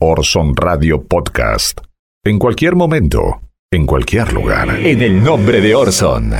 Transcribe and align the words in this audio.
Orson 0.00 0.54
Radio 0.54 1.02
Podcast. 1.02 1.80
En 2.24 2.38
cualquier 2.38 2.76
momento, 2.76 3.40
en 3.68 3.84
cualquier 3.84 4.32
lugar. 4.32 4.68
En 4.78 5.02
el 5.02 5.24
nombre 5.24 5.60
de 5.60 5.74
Orson. 5.74 6.34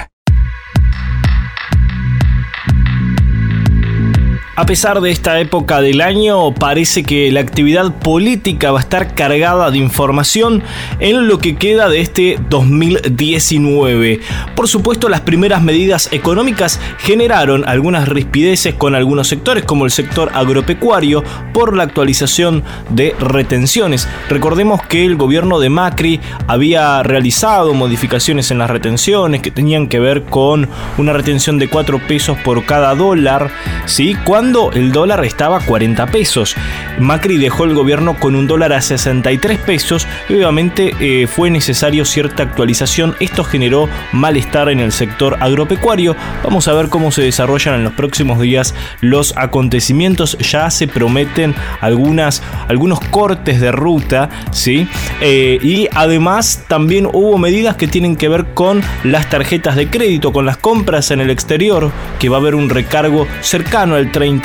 A 4.59 4.67
pesar 4.67 5.01
de 5.01 5.13
esta 5.13 5.39
época 5.39 5.81
del 5.81 6.01
año, 6.01 6.53
parece 6.53 7.05
que 7.05 7.31
la 7.31 7.39
actividad 7.39 7.95
política 7.95 8.73
va 8.73 8.81
a 8.81 8.83
estar 8.83 9.15
cargada 9.15 9.71
de 9.71 9.79
información 9.79 10.65
en 10.99 11.29
lo 11.29 11.39
que 11.39 11.55
queda 11.55 11.89
de 11.89 12.01
este 12.01 12.41
2019. 12.51 14.19
Por 14.57 14.67
supuesto, 14.67 15.09
las 15.09 15.21
primeras 15.21 15.63
medidas 15.63 16.13
económicas 16.13 16.81
generaron 16.99 17.69
algunas 17.69 18.09
rispideces 18.09 18.75
con 18.75 18.97
algunos 18.97 19.29
sectores, 19.29 19.63
como 19.63 19.85
el 19.85 19.93
sector 19.93 20.33
agropecuario, 20.35 21.23
por 21.55 21.77
la 21.77 21.85
actualización 21.85 22.65
de 22.91 23.15
retenciones. 23.21 24.09
Recordemos 24.29 24.83
que 24.83 25.05
el 25.05 25.15
gobierno 25.15 25.61
de 25.61 25.71
Macri 25.71 26.19
había 26.49 27.05
realizado 27.05 27.75
modificaciones 27.75 28.51
en 28.51 28.59
las 28.59 28.71
retenciones 28.71 29.41
que 29.41 29.53
tenían 29.53 29.87
que 29.87 30.01
ver 30.01 30.25
con 30.25 30.69
una 30.97 31.13
retención 31.13 31.61
de 31.61 31.69
4 31.69 32.01
pesos 32.09 32.37
por 32.39 32.65
cada 32.65 32.97
dólar, 32.97 33.53
¿sí? 33.87 34.17
Cuando 34.25 34.48
el 34.49 34.93
dólar 34.93 35.27
estaba 35.27 35.59
a 35.59 35.61
40 35.61 36.07
pesos. 36.07 36.57
Macri 36.99 37.37
dejó 37.37 37.65
el 37.65 37.75
gobierno 37.75 38.19
con 38.19 38.35
un 38.35 38.47
dólar 38.47 38.73
a 38.73 38.81
63 38.81 39.59
pesos 39.59 40.07
y 40.27 40.35
obviamente 40.35 40.95
eh, 41.01 41.27
fue 41.27 41.51
necesario 41.51 42.07
cierta 42.07 42.45
actualización. 42.45 43.15
Esto 43.21 43.45
generó 43.45 43.91
malestar 44.13 44.71
en 44.71 44.81
el 44.81 44.91
sector 44.91 45.37
agropecuario. 45.41 46.17
Vamos 46.43 46.67
a 46.67 46.73
ver 46.73 46.89
cómo 46.89 47.13
se 47.13 47.21
desarrollan 47.21 47.75
en 47.75 47.85
los 47.85 47.93
próximos 47.93 48.41
días 48.41 48.75
los 49.03 49.37
acontecimientos. 49.37 50.39
Ya 50.39 50.71
se 50.71 50.89
prometen 50.89 51.55
algunas, 51.83 52.43
algunos 52.69 53.01
cortes 53.01 53.61
de 53.61 53.71
ruta, 53.71 54.31
¿sí? 54.51 54.89
Eh, 55.21 55.59
y 55.63 55.89
además 55.95 56.65
también 56.69 57.07
hubo 57.13 57.37
medidas 57.37 57.77
que 57.77 57.87
tienen 57.87 58.17
que 58.17 58.31
ver 58.31 58.47
con 58.55 58.81
las 59.05 59.29
tarjetas 59.29 59.77
de 59.77 59.91
crédito, 59.91 60.33
con 60.33 60.47
las 60.47 60.57
compras 60.57 61.11
en 61.11 61.21
el 61.21 61.29
exterior, 61.29 61.93
que 62.19 62.31
va 62.31 62.39
a 62.39 62.41
haber 62.41 62.55
un 62.55 62.71
recargo 62.71 63.27
cercano 63.43 63.95
al 63.95 64.11
30 64.11 64.38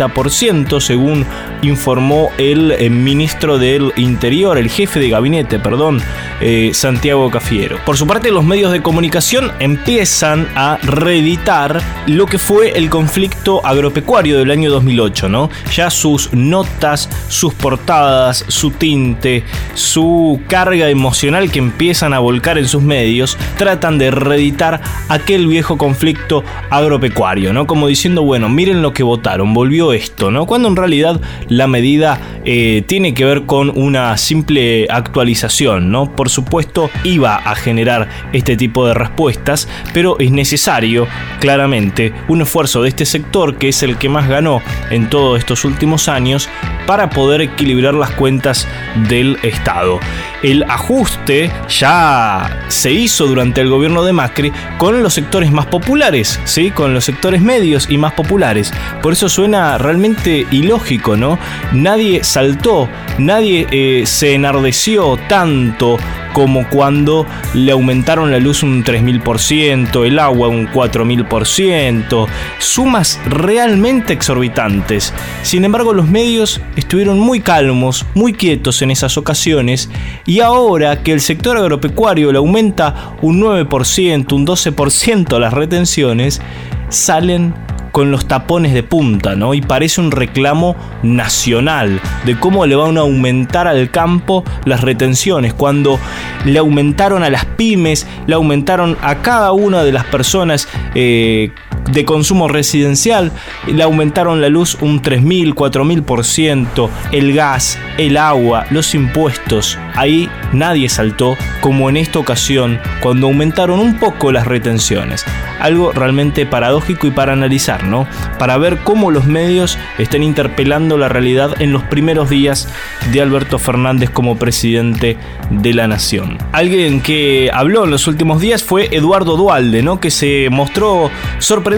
según 0.80 1.26
informó 1.62 2.30
el, 2.38 2.72
eh, 2.72 2.90
ministro 2.90 3.58
del 3.58 3.92
Interior, 3.98 4.58
el 4.58 4.70
jefe 4.70 5.00
de 5.00 5.10
gabinete, 5.10 5.60
perdón, 5.60 6.02
eh, 6.42 6.72
Santiago 6.74 7.30
Cafiero. 7.30 7.78
Por 7.86 7.98
su 7.98 8.06
parte, 8.06 8.32
los 8.32 8.44
medios 8.44 8.72
de 8.72 8.82
comunicación 8.82 9.52
empiezan 9.60 10.48
a 10.56 10.78
reeditar 10.82 11.82
lo 12.08 12.26
que 12.26 12.38
fue 12.38 12.78
el 12.78 12.90
conflicto 12.90 13.66
agropecuario 13.66 14.38
del 14.38 14.52
año 14.52 14.70
2008, 14.72 15.30
¿no? 15.30 15.50
Ya 15.74 15.90
sus 15.90 16.34
notas, 16.34 17.10
sus 17.30 17.54
portadas, 17.54 18.46
su 18.48 18.72
tinte, 18.72 19.44
su 19.74 20.42
carga 20.48 20.90
emocional 20.90 21.52
que 21.52 21.60
empiezan 21.60 22.14
a 22.14 22.20
volcar 22.20 22.58
en 22.58 22.68
sus 22.68 22.82
medios, 22.82 23.38
tratan 23.58 23.98
de 23.98 24.12
reeditar 24.12 24.82
aquel 25.10 25.48
viejo 25.48 25.78
conflicto 25.78 26.44
agropecuario, 26.70 27.54
¿no? 27.54 27.68
Como 27.68 27.88
diciendo, 27.88 28.24
bueno, 28.24 28.50
miren 28.50 28.82
lo 28.82 28.94
que 28.94 29.04
votaron, 29.04 29.54
volvió 29.54 29.73
esto, 29.94 30.30
¿no? 30.32 30.46
Cuando 30.46 30.68
en 30.68 30.76
realidad 30.76 31.20
la 31.50 31.68
medida 31.68 32.20
eh, 32.46 32.84
tiene 32.86 33.14
que 33.14 33.26
ver 33.26 33.46
con 33.46 33.70
una 33.76 34.18
simple 34.18 34.88
actualización, 34.90 35.92
¿no? 35.92 36.16
Por 36.16 36.30
supuesto, 36.30 36.90
iba 37.04 37.36
a 37.36 37.56
generar 37.56 38.10
este 38.34 38.56
tipo 38.56 38.86
de 38.86 38.94
respuestas, 38.94 39.68
pero 39.94 40.20
es 40.20 40.32
necesario, 40.32 41.08
claramente, 41.40 42.14
un 42.28 42.42
esfuerzo 42.42 42.84
de 42.84 42.90
este 42.90 43.06
sector, 43.06 43.56
que 43.56 43.70
es 43.70 43.82
el 43.84 43.98
que 43.98 44.10
más 44.10 44.28
ganó 44.28 44.62
en 44.92 45.10
todos 45.10 45.40
estos 45.40 45.66
últimos 45.66 46.08
años, 46.08 46.50
para 46.86 47.10
poder 47.10 47.42
equilibrar 47.42 47.94
las 47.94 48.12
cuentas 48.12 48.68
del 49.10 49.38
Estado. 49.44 50.00
El 50.44 50.64
ajuste 50.64 51.50
ya 51.70 52.66
se 52.68 52.92
hizo 52.92 53.28
durante 53.28 53.62
el 53.62 53.70
gobierno 53.70 54.04
de 54.04 54.12
Macri 54.12 54.52
con 54.78 55.02
los 55.02 55.14
sectores 55.14 55.52
más 55.52 55.68
populares, 55.68 56.40
¿sí? 56.44 56.72
con 56.72 56.94
los 56.94 57.06
sectores 57.06 57.42
medios 57.42 57.90
y 57.90 57.98
más 57.98 58.14
populares. 58.14 58.74
Por 59.02 59.14
eso 59.14 59.30
suena 59.30 59.63
realmente 59.78 60.46
ilógico, 60.52 61.16
¿no? 61.18 61.40
Nadie 61.74 62.24
saltó, 62.24 62.90
nadie 63.18 63.68
eh, 63.72 64.04
se 64.06 64.34
enardeció 64.34 65.18
tanto 65.28 65.98
como 66.34 66.68
cuando 66.68 67.26
le 67.54 67.72
aumentaron 67.72 68.32
la 68.32 68.40
luz 68.40 68.64
un 68.64 68.84
3000%, 68.84 70.06
el 70.06 70.20
agua 70.20 70.48
un 70.48 70.68
4000%, 70.68 72.28
sumas 72.58 73.20
realmente 73.26 74.14
exorbitantes. 74.14 75.14
Sin 75.44 75.64
embargo, 75.64 75.94
los 75.94 76.08
medios 76.08 76.60
estuvieron 76.76 77.20
muy 77.20 77.40
calmos, 77.40 78.06
muy 78.16 78.34
quietos 78.34 78.82
en 78.82 78.92
esas 78.92 79.18
ocasiones, 79.18 79.90
y 80.26 80.40
ahora 80.40 81.04
que 81.04 81.14
el 81.14 81.22
sector 81.22 81.56
agropecuario 81.58 82.32
le 82.32 82.40
aumenta 82.40 83.16
un 83.22 83.40
9%, 83.40 84.34
un 84.34 84.48
12% 84.48 85.40
las 85.40 85.54
retenciones, 85.54 86.42
salen 86.90 87.54
con 87.94 88.10
los 88.10 88.28
tapones 88.28 88.74
de 88.74 88.82
punta, 88.82 89.36
¿no? 89.36 89.54
Y 89.54 89.62
parece 89.62 90.02
un 90.02 90.12
reclamo 90.12 90.76
nacional 91.04 92.02
de 92.26 92.38
cómo 92.40 92.66
le 92.66 92.76
van 92.76 92.98
a 92.98 93.02
aumentar 93.02 93.68
al 93.68 93.92
campo 93.92 94.44
las 94.66 94.82
retenciones, 94.82 95.54
cuando 95.54 96.00
le 96.44 96.58
aumentaron 96.58 97.24
a 97.24 97.30
las 97.30 97.46
pymes, 97.46 98.08
le 98.26 98.34
aumentaron 98.34 98.98
a 99.04 99.22
cada 99.22 99.52
una 99.52 99.84
de 99.84 99.92
las 99.92 100.06
personas 100.06 100.68
eh, 100.96 101.52
de 101.92 102.06
consumo 102.06 102.48
residencial, 102.48 103.32
le 103.68 103.84
aumentaron 103.84 104.42
la 104.42 104.50
luz 104.50 104.78
un 104.82 105.02
3.000, 105.02 105.54
4.000%, 105.54 106.90
el 107.12 107.34
gas, 107.34 107.78
el 107.98 108.18
agua, 108.18 108.66
los 108.70 108.96
impuestos. 108.96 109.78
Ahí 109.96 110.30
nadie 110.54 110.90
saltó 110.90 111.36
como 111.62 111.90
en 111.90 111.98
esta 111.98 112.20
ocasión 112.20 112.80
cuando 113.02 113.28
aumentaron 113.28 113.80
un 113.80 114.00
poco 114.00 114.32
las 114.32 114.48
retenciones. 114.48 115.26
Algo 115.60 115.92
realmente 115.92 116.46
paradójico 116.46 117.08
y 117.08 117.12
para 117.12 117.34
analizar, 117.34 117.84
¿no? 117.86 118.08
Para 118.40 118.58
ver 118.58 118.80
cómo 118.84 119.12
los 119.12 119.26
medios 119.26 119.78
están 119.98 120.24
interpelando 120.24 120.98
la 120.98 121.10
realidad 121.10 121.62
en 121.62 121.72
los 121.72 121.84
primeros 121.84 122.30
días 122.30 122.68
de 123.12 123.22
Alberto 123.22 123.60
Fernández 123.60 124.10
como 124.10 124.38
presidente 124.38 125.18
de 125.50 125.74
la 125.74 125.88
nación. 125.88 126.38
Alguien 126.52 127.02
que 127.02 127.50
habló 127.54 127.86
en 127.86 127.92
los 127.92 128.08
últimos 128.08 128.42
días 128.42 128.64
fue 128.64 128.90
Eduardo 128.92 129.38
Dualde, 129.38 129.84
¿no? 129.84 130.00
Que 130.00 130.12
se 130.12 130.50
mostró 130.50 131.10
sorprendido 131.40 131.73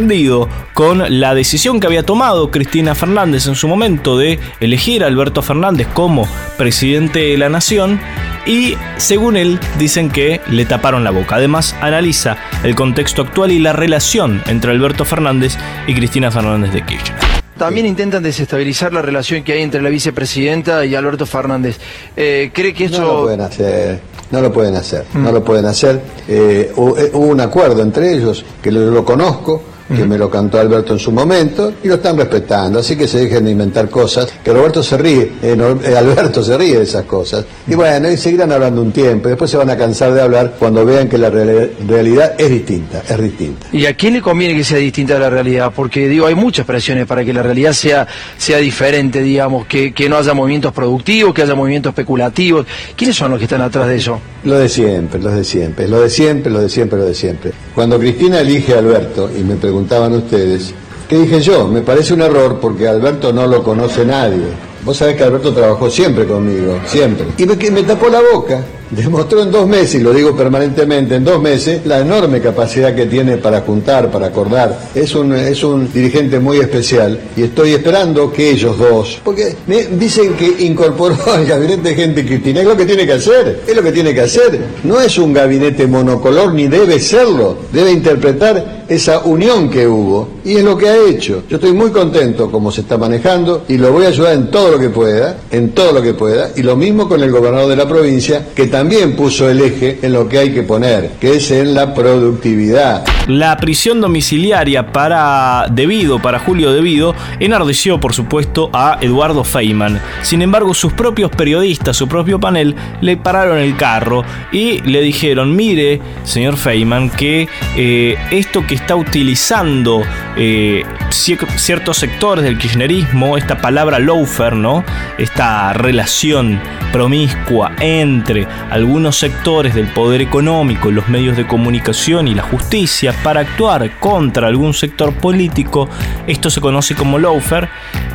con 0.73 1.19
la 1.21 1.33
decisión 1.33 1.79
que 1.79 1.87
había 1.87 2.03
tomado 2.03 2.51
Cristina 2.51 2.95
Fernández 2.95 3.47
en 3.47 3.55
su 3.55 3.69
momento 3.69 4.17
de 4.17 4.39
elegir 4.59 5.05
a 5.05 5.07
Alberto 5.07 5.41
Fernández 5.41 5.87
como 5.93 6.27
presidente 6.57 7.19
de 7.19 7.37
la 7.37 7.47
nación 7.47 8.01
y 8.45 8.75
según 8.97 9.37
él 9.37 9.57
dicen 9.79 10.09
que 10.09 10.41
le 10.49 10.65
taparon 10.65 11.05
la 11.05 11.11
boca. 11.11 11.37
Además 11.37 11.77
analiza 11.79 12.35
el 12.65 12.75
contexto 12.75 13.21
actual 13.21 13.53
y 13.53 13.59
la 13.59 13.71
relación 13.71 14.43
entre 14.47 14.71
Alberto 14.71 15.05
Fernández 15.05 15.55
y 15.87 15.93
Cristina 15.93 16.29
Fernández 16.29 16.73
de 16.73 16.85
Kirchner. 16.85 17.19
También 17.57 17.85
intentan 17.85 18.21
desestabilizar 18.21 18.91
la 18.91 19.01
relación 19.01 19.43
que 19.43 19.53
hay 19.53 19.61
entre 19.61 19.81
la 19.81 19.89
vicepresidenta 19.89 20.85
y 20.85 20.93
Alberto 20.93 21.25
Fernández. 21.25 21.77
Eh, 22.17 22.51
¿Cree 22.53 22.73
que 22.73 22.85
esto...? 22.85 22.99
No 23.01 23.13
lo 23.13 23.23
pueden 23.23 23.41
hacer, 23.41 23.99
no 24.29 24.41
lo 24.41 24.51
pueden 24.51 24.75
hacer, 24.75 25.05
no 25.13 25.31
lo 25.31 25.41
pueden 25.41 25.65
hacer. 25.65 26.01
Eh, 26.27 26.73
hubo 26.75 27.27
un 27.27 27.39
acuerdo 27.39 27.81
entre 27.81 28.13
ellos, 28.13 28.43
que 28.61 28.71
lo 28.73 29.05
conozco, 29.05 29.74
que 29.87 30.05
me 30.05 30.17
lo 30.17 30.29
cantó 30.29 30.59
Alberto 30.59 30.93
en 30.93 30.99
su 30.99 31.11
momento, 31.11 31.73
y 31.83 31.87
lo 31.87 31.95
están 31.95 32.17
respetando, 32.17 32.79
así 32.79 32.95
que 32.95 33.07
se 33.07 33.19
dejen 33.19 33.45
de 33.45 33.51
inventar 33.51 33.89
cosas, 33.89 34.27
que 34.43 34.53
Roberto 34.53 34.81
se 34.81 34.97
ríe, 34.97 35.31
eh, 35.41 35.57
eh, 35.83 35.95
Alberto 35.95 36.43
se 36.43 36.57
ríe 36.57 36.77
de 36.77 36.83
esas 36.83 37.05
cosas, 37.05 37.45
y 37.67 37.75
bueno, 37.75 38.09
y 38.09 38.17
seguirán 38.17 38.51
hablando 38.51 38.81
un 38.81 38.91
tiempo, 38.91 39.27
y 39.27 39.31
después 39.31 39.51
se 39.51 39.57
van 39.57 39.69
a 39.69 39.77
cansar 39.77 40.13
de 40.13 40.21
hablar 40.21 40.55
cuando 40.57 40.85
vean 40.85 41.07
que 41.07 41.17
la 41.17 41.29
realidad 41.29 42.33
es 42.37 42.49
distinta, 42.49 43.03
es 43.07 43.21
distinta. 43.21 43.67
¿Y 43.71 43.85
a 43.85 43.93
quién 43.93 44.13
le 44.13 44.21
conviene 44.21 44.55
que 44.55 44.63
sea 44.63 44.77
distinta 44.77 45.19
la 45.19 45.29
realidad? 45.29 45.71
Porque 45.75 46.07
digo, 46.07 46.25
hay 46.25 46.35
muchas 46.35 46.65
presiones 46.65 47.05
para 47.05 47.23
que 47.23 47.33
la 47.33 47.43
realidad 47.43 47.73
sea, 47.73 48.07
sea 48.37 48.57
diferente, 48.57 49.21
digamos, 49.21 49.67
que, 49.67 49.93
que 49.93 50.09
no 50.09 50.17
haya 50.17 50.33
movimientos 50.33 50.73
productivos, 50.73 51.33
que 51.33 51.41
haya 51.41 51.55
movimientos 51.55 51.91
especulativos. 51.91 52.65
¿Quiénes 52.95 53.15
son 53.15 53.31
los 53.31 53.39
que 53.39 53.45
están 53.45 53.61
atrás 53.61 53.87
de 53.87 53.95
eso? 53.95 54.19
Lo 54.45 54.59
de 54.59 54.69
siempre, 54.69 55.19
los 55.19 55.33
de 55.33 55.43
siempre, 55.43 55.87
lo 55.87 56.01
de 56.01 56.09
siempre, 56.09 56.51
lo 56.51 56.61
de 56.61 56.69
siempre, 56.69 56.99
lo 56.99 57.05
de 57.05 57.15
siempre. 57.15 57.51
Cuando 57.73 57.97
Cristina 57.97 58.41
elige 58.41 58.75
a 58.75 58.77
Alberto, 58.77 59.27
y 59.35 59.43
me 59.43 59.55
preguntaban 59.55 60.13
ustedes, 60.13 60.71
¿qué 61.09 61.17
dije 61.17 61.41
yo? 61.41 61.67
Me 61.67 61.81
parece 61.81 62.13
un 62.13 62.21
error 62.21 62.59
porque 62.61 62.87
Alberto 62.87 63.33
no 63.33 63.47
lo 63.47 63.63
conoce 63.63 64.05
nadie. 64.05 64.43
Vos 64.83 64.97
sabés 64.97 65.15
que 65.15 65.23
Alberto 65.23 65.51
trabajó 65.51 65.89
siempre 65.89 66.27
conmigo, 66.27 66.77
siempre. 66.85 67.25
Y 67.39 67.45
me, 67.47 67.55
me 67.71 67.81
tapó 67.81 68.07
la 68.07 68.21
boca. 68.33 68.63
Demostró 68.89 69.41
en 69.41 69.51
dos 69.51 69.67
meses, 69.67 69.95
y 69.95 70.03
lo 70.03 70.13
digo 70.13 70.35
permanentemente, 70.35 71.15
en 71.15 71.23
dos 71.23 71.41
meses, 71.41 71.85
la 71.85 71.99
enorme 71.99 72.41
capacidad 72.41 72.93
que 72.95 73.05
tiene 73.05 73.37
para 73.37 73.61
juntar, 73.61 74.11
para 74.11 74.27
acordar. 74.27 74.77
Es 74.93 75.15
un, 75.15 75.33
es 75.33 75.63
un 75.63 75.91
dirigente 75.91 76.39
muy 76.39 76.59
especial 76.59 77.19
y 77.35 77.43
estoy 77.43 77.73
esperando 77.73 78.31
que 78.31 78.51
ellos 78.51 78.77
dos, 78.77 79.19
porque 79.23 79.55
me 79.67 79.83
dicen 79.85 80.33
que 80.33 80.63
incorporó 80.65 81.17
al 81.33 81.45
gabinete 81.45 81.95
gente 81.95 82.25
cristina, 82.25 82.61
es 82.61 82.67
lo 82.67 82.77
que 82.77 82.85
tiene 82.85 83.05
que 83.05 83.13
hacer, 83.13 83.61
es 83.67 83.75
lo 83.75 83.83
que 83.83 83.91
tiene 83.91 84.13
que 84.13 84.21
hacer. 84.21 84.59
No 84.83 84.99
es 84.99 85.17
un 85.17 85.33
gabinete 85.33 85.87
monocolor 85.87 86.53
ni 86.53 86.67
debe 86.67 86.99
serlo, 86.99 87.57
debe 87.71 87.91
interpretar 87.91 88.85
esa 88.87 89.19
unión 89.21 89.69
que 89.69 89.87
hubo 89.87 90.27
y 90.43 90.57
es 90.57 90.63
lo 90.63 90.77
que 90.77 90.89
ha 90.89 90.97
hecho. 90.97 91.43
Yo 91.49 91.57
estoy 91.57 91.73
muy 91.73 91.91
contento 91.91 92.51
como 92.51 92.71
se 92.71 92.81
está 92.81 92.97
manejando 92.97 93.63
y 93.67 93.77
lo 93.77 93.91
voy 93.91 94.05
a 94.05 94.09
ayudar 94.09 94.33
en 94.33 94.51
todo 94.51 94.71
lo 94.71 94.79
que 94.79 94.89
pueda, 94.89 95.37
en 95.51 95.71
todo 95.71 95.91
lo 95.91 96.01
que 96.01 96.13
pueda 96.13 96.51
y 96.55 96.61
lo 96.61 96.75
mismo 96.75 97.07
con 97.07 97.21
el 97.21 97.31
gobernador 97.31 97.69
de 97.69 97.75
la 97.75 97.87
provincia 97.87 98.47
que 98.53 98.67
también 98.75 99.15
puso 99.15 99.49
el 99.49 99.61
eje 99.61 99.99
en 100.01 100.11
lo 100.11 100.27
que 100.27 100.37
hay 100.37 100.53
que 100.53 100.61
poner, 100.61 101.11
que 101.11 101.37
es 101.37 101.49
en 101.49 101.73
la 101.73 101.93
productividad. 101.93 103.05
La 103.29 103.55
prisión 103.55 104.01
domiciliaria 104.01 104.91
para 104.91 105.67
Debido, 105.71 106.21
para 106.21 106.39
Julio 106.39 106.73
Debido, 106.73 107.15
enardeció 107.39 108.01
por 108.01 108.13
supuesto 108.13 108.69
a 108.73 108.97
Eduardo 108.99 109.45
Feynman. 109.45 110.01
Sin 110.23 110.41
embargo, 110.41 110.73
sus 110.73 110.91
propios 110.91 111.31
periodistas, 111.31 111.95
su 111.95 112.09
propio 112.09 112.37
panel, 112.37 112.75
le 112.99 113.15
pararon 113.15 113.59
el 113.59 113.77
carro 113.77 114.25
y 114.51 114.81
le 114.81 114.99
dijeron, 114.99 115.55
mire, 115.55 116.01
señor 116.25 116.57
Feynman, 116.57 117.09
que 117.09 117.47
eh, 117.77 118.17
esto 118.31 118.67
que 118.67 118.75
está 118.75 118.97
utilizando 118.97 120.03
eh, 120.35 120.83
ciertos 121.11 121.95
sectores 121.95 122.43
del 122.43 122.57
kirchnerismo, 122.57 123.37
esta 123.37 123.61
palabra 123.61 123.99
loafer, 123.99 124.53
¿no? 124.53 124.83
Esta 125.17 125.71
relación 125.71 126.59
promiscua 126.91 127.73
entre 127.79 128.47
algunos 128.69 129.17
sectores 129.17 129.75
del 129.75 129.87
poder 129.87 130.21
económico, 130.21 130.91
los 130.91 131.07
medios 131.07 131.37
de 131.37 131.47
comunicación 131.47 132.27
y 132.27 132.35
la 132.35 132.43
justicia 132.43 133.13
para 133.23 133.41
actuar 133.41 133.99
contra 133.99 134.47
algún 134.47 134.73
sector 134.73 135.13
político, 135.13 135.89
esto 136.27 136.49
se 136.49 136.61
conoce 136.61 136.95
como 136.95 137.17
loafer. 137.19 137.69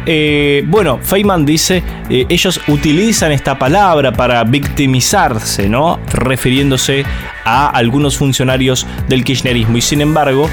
Eh, 0.06 0.64
bueno, 0.66 0.98
Feynman 1.02 1.44
dice, 1.44 1.82
eh, 2.08 2.26
ellos 2.28 2.60
utilizan 2.68 3.32
esta 3.32 3.58
palabra 3.58 4.12
para 4.12 4.42
victimizarse, 4.44 5.68
¿no? 5.68 6.00
Refiriéndose 6.12 7.04
a 7.44 7.68
algunos 7.68 8.16
funcionarios 8.16 8.86
del 9.08 9.24
kirchnerismo 9.24 9.76
y 9.76 9.82
sin 9.82 10.00
embargo 10.00 10.48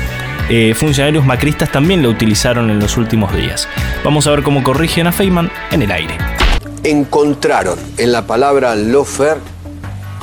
eh, 0.49 0.73
funcionarios 0.73 1.25
macristas 1.25 1.69
también 1.71 2.01
lo 2.01 2.09
utilizaron 2.09 2.69
en 2.69 2.79
los 2.79 2.95
últimos 2.95 3.35
días. 3.35 3.67
Vamos 4.03 4.27
a 4.27 4.31
ver 4.31 4.43
cómo 4.43 4.63
corrigen 4.63 5.07
a 5.07 5.11
Feynman 5.11 5.51
en 5.71 5.81
el 5.81 5.91
aire. 5.91 6.17
Encontraron 6.83 7.77
en 7.97 8.13
la 8.13 8.25
palabra 8.27 8.75
lofer, 8.75 9.37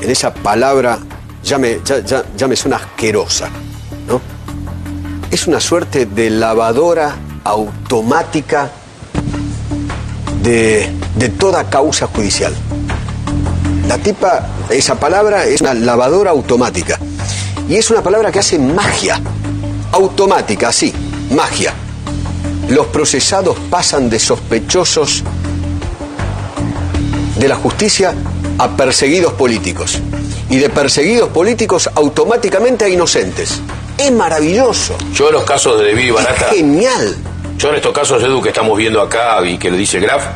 en 0.04 0.10
esa 0.10 0.34
palabra 0.34 0.98
ya 1.42 1.56
me, 1.56 1.78
ya, 1.82 2.46
me 2.46 2.56
suena 2.56 2.76
asquerosa, 2.76 3.48
¿no? 4.06 4.20
Es 5.30 5.46
una 5.46 5.60
suerte 5.60 6.04
de 6.04 6.28
lavadora 6.28 7.16
automática 7.42 8.70
de, 10.42 10.92
de 11.16 11.28
toda 11.30 11.64
causa 11.70 12.06
judicial. 12.06 12.54
La 13.88 13.96
tipa, 13.96 14.46
esa 14.68 14.94
palabra 14.96 15.46
es 15.46 15.62
una 15.62 15.72
lavadora 15.72 16.32
automática. 16.32 16.98
Y 17.66 17.76
es 17.76 17.90
una 17.90 18.02
palabra 18.02 18.30
que 18.30 18.40
hace 18.40 18.58
magia 18.58 19.20
automática, 19.92 20.68
así, 20.68 20.92
magia. 21.30 21.72
Los 22.68 22.88
procesados 22.88 23.56
pasan 23.70 24.10
de 24.10 24.18
sospechosos 24.18 25.24
de 27.38 27.48
la 27.48 27.56
justicia 27.56 28.14
a 28.58 28.76
perseguidos 28.76 29.32
políticos. 29.34 30.00
Y 30.50 30.58
de 30.58 30.68
perseguidos 30.68 31.30
políticos 31.30 31.88
automáticamente 31.94 32.84
a 32.84 32.88
inocentes. 32.88 33.60
Es 33.98 34.12
maravilloso. 34.12 34.96
Yo 35.12 35.28
en 35.28 35.34
los 35.34 35.44
casos 35.44 35.80
de 35.80 36.02
y 36.02 36.10
Barata. 36.10 36.48
Es 36.48 36.56
genial. 36.56 37.16
Yo 37.56 37.70
en 37.70 37.76
estos 37.76 37.92
casos, 37.92 38.22
Edu, 38.22 38.42
que 38.42 38.48
estamos 38.48 38.76
viendo 38.76 39.00
acá 39.00 39.44
y 39.44 39.58
que 39.58 39.70
le 39.70 39.76
dice 39.76 40.00
Graf, 40.00 40.26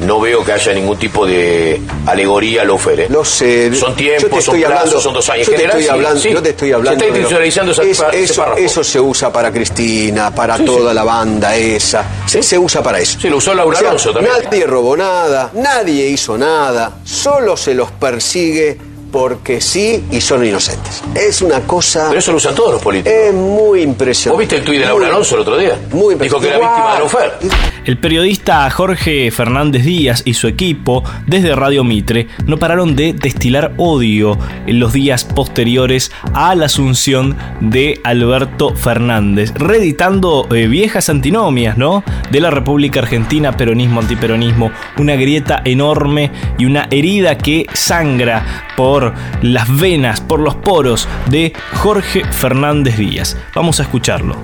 no 0.00 0.20
veo 0.20 0.44
que 0.44 0.52
haya 0.52 0.72
ningún 0.72 0.98
tipo 0.98 1.26
de 1.26 1.80
alegoría 2.06 2.62
al 2.62 2.70
ofere. 2.70 3.08
No 3.08 3.24
sé. 3.24 3.74
Son 3.74 3.94
tiempos, 3.94 4.44
son 4.44 4.60
plazos, 4.60 5.02
son 5.02 5.14
dos 5.14 5.28
años. 5.30 5.46
Yo 5.46 5.54
te, 5.54 5.64
estoy 5.64 5.88
hablando, 5.88 6.20
yo 6.20 6.42
te 6.42 6.50
estoy 6.50 6.72
hablando. 6.72 7.00
Se 7.00 7.06
está 7.06 7.18
institucionalizando 7.18 7.72
esa, 7.82 8.10
eso, 8.10 8.56
eso 8.56 8.84
se 8.84 9.00
usa 9.00 9.32
para 9.32 9.52
Cristina, 9.52 10.34
para 10.34 10.58
toda 10.58 10.92
la 10.92 11.04
banda 11.04 11.56
esa. 11.56 12.04
Se, 12.26 12.58
usa 12.58 12.82
para 12.82 12.98
eso. 12.98 13.18
Sí, 13.20 13.28
lo 13.28 13.38
usó 13.38 13.54
Laura 13.54 13.78
Alonso 13.78 14.12
también. 14.12 14.34
Nadie 14.44 14.66
robó 14.66 14.96
nada, 14.96 15.50
nadie 15.54 16.08
hizo 16.08 16.36
nada, 16.38 16.98
solo 17.04 17.56
se 17.56 17.74
los 17.74 17.90
persigue 17.92 18.93
porque 19.14 19.60
sí 19.60 20.04
y 20.10 20.20
son 20.20 20.44
inocentes. 20.44 21.00
Es 21.14 21.40
una 21.40 21.60
cosa. 21.60 22.06
Pero 22.08 22.18
eso 22.18 22.32
lo 22.32 22.38
usan 22.38 22.52
todos 22.52 22.72
los 22.72 22.82
políticos. 22.82 23.16
Es 23.16 23.32
muy 23.32 23.82
impresionante. 23.82 24.30
¿Vos 24.32 24.40
viste 24.40 24.56
el 24.56 24.64
tuit 24.64 24.80
de 24.80 24.86
Laura 24.86 25.06
Alonso 25.06 25.36
el 25.36 25.42
otro 25.42 25.56
día? 25.56 25.78
Muy 25.92 26.16
Dijo 26.16 26.40
que 26.40 26.48
era 26.48 26.58
víctima 26.58 26.94
de 26.94 26.98
la 26.98 27.04
oferta. 27.04 27.38
El 27.84 27.98
periodista 27.98 28.68
Jorge 28.70 29.30
Fernández 29.30 29.84
Díaz 29.84 30.22
y 30.24 30.34
su 30.34 30.48
equipo, 30.48 31.04
desde 31.26 31.54
Radio 31.54 31.84
Mitre, 31.84 32.26
no 32.46 32.56
pararon 32.56 32.96
de 32.96 33.12
destilar 33.12 33.74
odio 33.76 34.36
en 34.66 34.80
los 34.80 34.92
días 34.94 35.24
posteriores 35.24 36.10
a 36.32 36.54
la 36.54 36.66
asunción 36.66 37.36
de 37.60 38.00
Alberto 38.02 38.74
Fernández, 38.74 39.52
reeditando 39.54 40.48
eh, 40.50 40.66
viejas 40.66 41.08
antinomias, 41.10 41.76
¿no? 41.76 42.02
De 42.32 42.40
la 42.40 42.50
República 42.50 43.00
Argentina, 43.00 43.56
peronismo, 43.56 44.00
antiperonismo, 44.00 44.72
una 44.96 45.14
grieta 45.14 45.60
enorme 45.64 46.32
y 46.58 46.64
una 46.64 46.88
herida 46.90 47.36
que 47.36 47.66
sangra 47.74 48.64
por 48.76 49.14
las 49.42 49.80
venas, 49.80 50.20
por 50.20 50.40
los 50.40 50.56
poros 50.56 51.08
de 51.30 51.52
Jorge 51.74 52.24
Fernández 52.24 52.98
Díaz. 52.98 53.36
Vamos 53.54 53.80
a 53.80 53.84
escucharlo. 53.84 54.36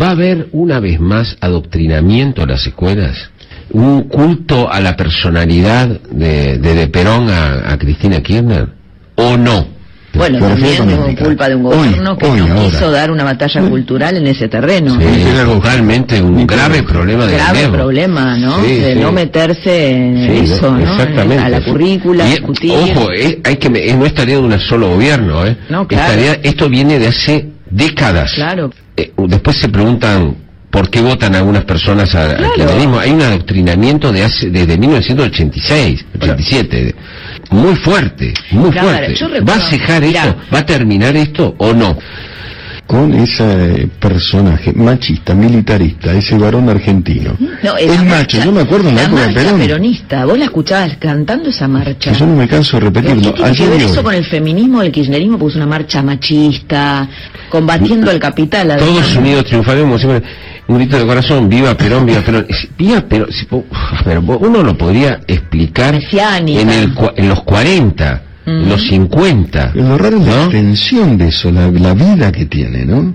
¿Va 0.00 0.08
a 0.08 0.10
haber 0.10 0.48
una 0.52 0.80
vez 0.80 1.00
más 1.00 1.36
adoctrinamiento 1.40 2.42
en 2.42 2.48
las 2.48 2.66
escuelas? 2.66 3.30
¿Un 3.70 4.04
culto 4.04 4.70
a 4.70 4.80
la 4.80 4.96
personalidad 4.96 5.88
de, 6.10 6.58
de, 6.58 6.88
Perón 6.88 7.28
a, 7.30 7.76
Cristina 7.78 8.22
Kirchner? 8.22 8.68
¿O 9.16 9.36
no? 9.36 9.75
Bueno, 10.16 10.38
también 10.38 10.86
tengo 10.86 11.14
culpa 11.16 11.48
de 11.48 11.54
un 11.54 11.62
gobierno 11.62 12.16
que 12.16 12.28
no 12.28 12.64
quiso 12.64 12.90
dar 12.90 13.10
una 13.10 13.24
batalla 13.24 13.60
cultural 13.62 14.16
en 14.16 14.26
ese 14.26 14.48
terreno. 14.48 14.98
Sí, 14.98 15.06
es 15.06 15.62
realmente 15.62 16.20
un 16.20 16.46
grave 16.46 16.82
problema 16.82 17.26
de 17.26 17.34
Grave 17.34 17.68
problema, 17.68 18.36
¿no? 18.36 18.62
de 18.62 18.96
no 18.96 19.12
meterse 19.12 19.90
en 19.92 20.16
eso, 20.16 20.70
¿no? 20.72 20.80
Exactamente. 20.80 21.44
A 21.44 21.48
la 21.48 21.60
currícula, 21.62 22.24
discutir. 22.24 22.72
Ojo, 22.72 23.08
hay 23.44 23.56
que, 23.56 23.94
no 23.94 24.06
es 24.06 24.14
tarea 24.14 24.36
de 24.36 24.42
un 24.42 24.58
solo 24.60 24.88
gobierno, 24.90 25.46
¿eh? 25.46 25.56
No, 25.68 25.86
claro. 25.86 26.22
esto 26.42 26.68
viene 26.68 26.98
de 26.98 27.08
hace 27.08 27.48
décadas. 27.70 28.32
Claro. 28.34 28.70
Eh, 28.96 29.12
después 29.28 29.56
se 29.58 29.68
preguntan 29.68 30.45
por 30.76 30.90
qué 30.90 31.00
votan 31.00 31.34
algunas 31.34 31.64
personas 31.64 32.14
al 32.14 32.36
kirchnerismo. 32.52 32.98
Hay 32.98 33.10
un 33.10 33.22
adoctrinamiento 33.22 34.12
de 34.12 34.24
hace, 34.24 34.50
desde 34.50 34.76
1986, 34.76 36.04
87, 36.20 36.94
muy 37.50 37.74
fuerte, 37.76 38.34
muy 38.50 38.70
fuerte. 38.70 39.40
¿Va 39.40 39.54
a 39.54 39.60
cejar 39.60 40.04
esto? 40.04 40.36
¿Va 40.52 40.58
a 40.58 40.66
terminar 40.66 41.16
esto 41.16 41.54
o 41.56 41.72
no? 41.72 41.96
con 42.86 43.12
ese 43.14 43.88
personaje 43.98 44.72
machista, 44.72 45.34
militarista, 45.34 46.12
ese 46.12 46.38
varón 46.38 46.68
argentino. 46.68 47.36
No, 47.60 47.76
es 47.76 48.04
macho, 48.04 48.38
yo 48.40 48.52
me 48.52 48.60
acuerdo 48.60 48.90
en 48.90 48.94
la, 48.94 49.02
época 49.02 49.26
de 49.26 49.34
Perón. 49.34 49.58
peronista, 49.58 50.24
vos 50.24 50.38
la 50.38 50.44
escuchabas 50.44 50.96
cantando 50.98 51.50
esa 51.50 51.66
marcha. 51.66 52.12
yo 52.12 52.26
no 52.26 52.36
me 52.36 52.46
canso 52.46 52.76
de 52.76 52.84
repetirlo. 52.84 53.34
¿Qué 53.34 53.42
tiene 53.42 53.56
que 53.56 53.66
ver 53.66 53.82
eso 53.82 54.04
con 54.04 54.14
el 54.14 54.24
feminismo 54.24 54.82
del 54.82 54.92
kirchnerismo? 54.92 55.36
Puso 55.36 55.56
una 55.56 55.66
marcha 55.66 56.00
machista, 56.00 57.08
combatiendo 57.48 58.08
al 58.08 58.20
capital. 58.20 58.70
Además. 58.70 58.88
Todos 58.88 59.16
unidos 59.16 59.44
triunfaremos 59.46 60.00
siempre. 60.00 60.28
Un 60.68 60.78
grito 60.78 60.98
de 60.98 61.06
corazón, 61.06 61.48
viva 61.48 61.76
Perón, 61.76 62.06
viva 62.06 62.20
Perón. 62.20 62.46
Viva 62.76 63.00
Perón, 63.02 63.28
pero 64.04 64.20
uno 64.40 64.62
lo 64.62 64.76
podría 64.76 65.20
explicar 65.26 65.94
en, 65.94 66.70
el, 66.70 66.92
en 67.16 67.28
los 67.28 67.42
40 67.42 68.22
los 68.46 68.80
50. 68.88 69.72
Lo 69.74 69.98
raro 69.98 70.18
es 70.18 70.26
la 70.26 70.44
extensión 70.44 71.18
de 71.18 71.28
eso, 71.28 71.50
la, 71.50 71.68
vida 71.68 72.30
que 72.30 72.46
tiene, 72.46 72.84
¿no? 72.84 73.14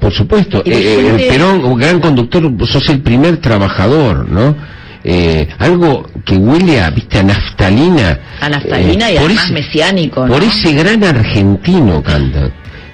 Por 0.00 0.12
supuesto. 0.12 0.62
Eh, 0.64 1.14
el 1.14 1.28
Perón, 1.28 1.78
gran 1.78 2.00
conductor, 2.00 2.50
sos 2.66 2.88
el 2.88 3.00
primer 3.00 3.36
trabajador, 3.36 4.28
¿no? 4.28 4.56
Eh, 5.04 5.48
algo 5.58 6.06
que 6.24 6.36
huele 6.36 6.80
a, 6.80 6.90
viste, 6.90 7.18
a 7.18 7.22
naftalina. 7.22 8.20
A 8.40 8.48
naftalina 8.48 9.10
y 9.10 9.16
eh, 9.16 9.18
además 9.18 9.50
mesiánico, 9.50 10.26
Por 10.26 10.42
ese 10.42 10.72
gran 10.72 11.02
argentino, 11.02 12.02
canta, 12.02 12.50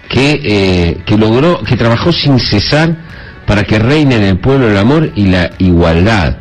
que, 0.09 0.41
eh, 0.43 0.99
que 1.05 1.17
logró, 1.17 1.63
que 1.63 1.77
trabajó 1.77 2.11
sin 2.13 2.39
cesar 2.39 3.08
para 3.49 3.65
que 3.65 3.81
reine 3.81 4.17
en 4.17 4.23
el 4.23 4.39
pueblo 4.39 4.71
el 4.71 4.77
amor 4.77 5.11
y 5.17 5.27
la 5.27 5.51
igualdad 5.59 6.37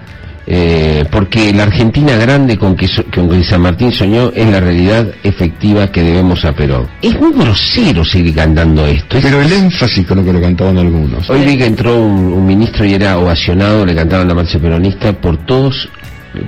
eh, 0.50 1.04
porque 1.12 1.52
la 1.52 1.64
Argentina 1.64 2.16
grande 2.16 2.58
con 2.58 2.74
que, 2.78 2.88
con 3.14 3.44
San 3.44 3.60
Martín 3.60 3.92
soñó 3.92 4.32
es 4.34 4.50
la 4.50 4.62
realidad 4.62 5.06
efectiva 5.22 5.92
que 5.92 6.02
debemos 6.02 6.46
a 6.46 6.54
Perón. 6.54 6.88
Es 7.02 7.20
muy 7.20 7.34
grosero 7.34 8.06
seguir 8.06 8.34
cantando 8.34 8.86
esto. 8.86 9.20
Pero 9.22 9.42
el 9.42 9.52
énfasis 9.52 10.08
con 10.08 10.20
lo 10.20 10.24
que 10.24 10.32
lo 10.32 10.40
cantaban 10.40 10.78
algunos. 10.78 11.30
Hoy 11.30 11.44
vi 11.44 11.58
que 11.58 11.66
entró 11.66 12.02
un, 12.02 12.46
ministro 12.46 12.86
y 12.86 12.94
era 12.94 13.18
ovacionado, 13.18 13.86
le 13.86 13.94
cantaban 13.94 14.26
la 14.26 14.36
marcha 14.36 14.58
peronista 14.58 15.12
por 15.12 15.46
todos, 15.46 15.90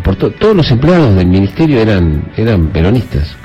por 0.02 0.16
todos 0.16 0.56
los 0.56 0.72
empleados 0.72 1.18
del 1.18 1.28
ministerio 1.28 1.82
eran, 1.82 2.32
eran 2.38 2.68
peronistas. 2.68 3.36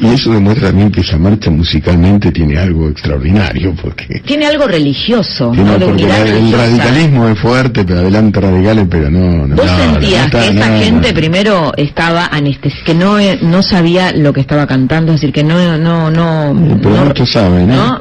Y 0.00 0.06
eso 0.14 0.32
demuestra 0.32 0.68
también 0.68 0.90
que 0.90 1.00
esa 1.00 1.18
marcha 1.18 1.50
musicalmente 1.50 2.30
tiene 2.32 2.58
algo 2.58 2.88
extraordinario, 2.88 3.74
porque... 3.80 4.20
Tiene 4.24 4.46
algo 4.46 4.66
religioso, 4.66 5.50
tiene- 5.52 5.70
¿no? 5.72 5.78
De 5.78 5.86
porque 5.86 6.06
la- 6.06 6.18
el 6.22 6.28
religiosa. 6.32 6.64
radicalismo 6.66 7.28
es 7.28 7.38
fuerte, 7.38 7.84
pero 7.84 8.00
adelante 8.00 8.40
radicales, 8.40 8.86
pero 8.90 9.10
no... 9.10 9.46
no 9.46 9.56
¿Vos 9.56 9.66
no, 9.66 9.76
sentías 9.92 10.24
no 10.32 10.38
que 10.40 10.46
esa 10.48 10.68
no, 10.70 10.78
gente 10.78 11.08
no. 11.08 11.14
primero 11.14 11.72
estaba 11.76 12.26
anestesiada, 12.26 12.84
que 12.84 12.94
no, 12.94 13.18
eh, 13.18 13.38
no 13.42 13.62
sabía 13.62 14.12
lo 14.12 14.32
que 14.32 14.40
estaba 14.40 14.66
cantando, 14.66 15.12
es 15.14 15.20
decir, 15.20 15.32
que 15.34 15.44
no, 15.44 15.76
no, 15.78 16.10
no... 16.10 16.78
Pero 16.82 16.96
no- 16.96 17.04
muchos 17.06 17.30
saben, 17.30 17.70
¿eh? 17.70 17.74
¿no? 17.76 18.00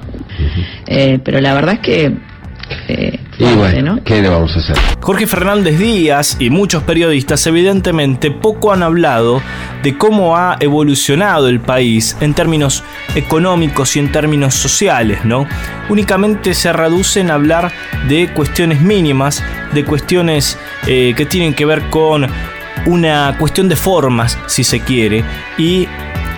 Eh, 0.87 1.19
pero 1.23 1.39
la 1.41 1.53
verdad 1.53 1.75
es 1.75 1.79
que... 1.79 2.13
eh, 2.87 3.19
Y 3.37 3.53
bueno, 3.55 3.95
¿no? 3.95 4.03
¿qué 4.03 4.21
le 4.21 4.29
vamos 4.29 4.55
a 4.55 4.59
hacer? 4.59 4.77
Jorge 5.01 5.27
Fernández 5.27 5.77
Díaz 5.77 6.37
y 6.39 6.49
muchos 6.49 6.83
periodistas 6.83 7.45
evidentemente 7.47 8.31
poco 8.31 8.71
han 8.71 8.81
hablado 8.81 9.41
de 9.83 9.97
cómo 9.97 10.37
ha 10.37 10.57
evolucionado 10.59 11.49
el 11.49 11.59
país 11.59 12.15
en 12.21 12.33
términos 12.33 12.83
económicos 13.13 13.95
y 13.95 13.99
en 13.99 14.11
términos 14.11 14.53
sociales, 14.55 15.25
¿no? 15.25 15.47
Únicamente 15.89 16.53
se 16.53 16.71
reducen 16.71 17.29
a 17.29 17.35
hablar 17.35 17.71
de 18.07 18.29
cuestiones 18.33 18.81
mínimas, 18.81 19.43
de 19.73 19.83
cuestiones 19.83 20.57
eh, 20.87 21.13
que 21.15 21.25
tienen 21.25 21.53
que 21.53 21.65
ver 21.65 21.89
con 21.89 22.27
una 22.85 23.35
cuestión 23.39 23.67
de 23.67 23.75
formas, 23.75 24.37
si 24.47 24.63
se 24.63 24.79
quiere, 24.79 25.23
y 25.57 25.87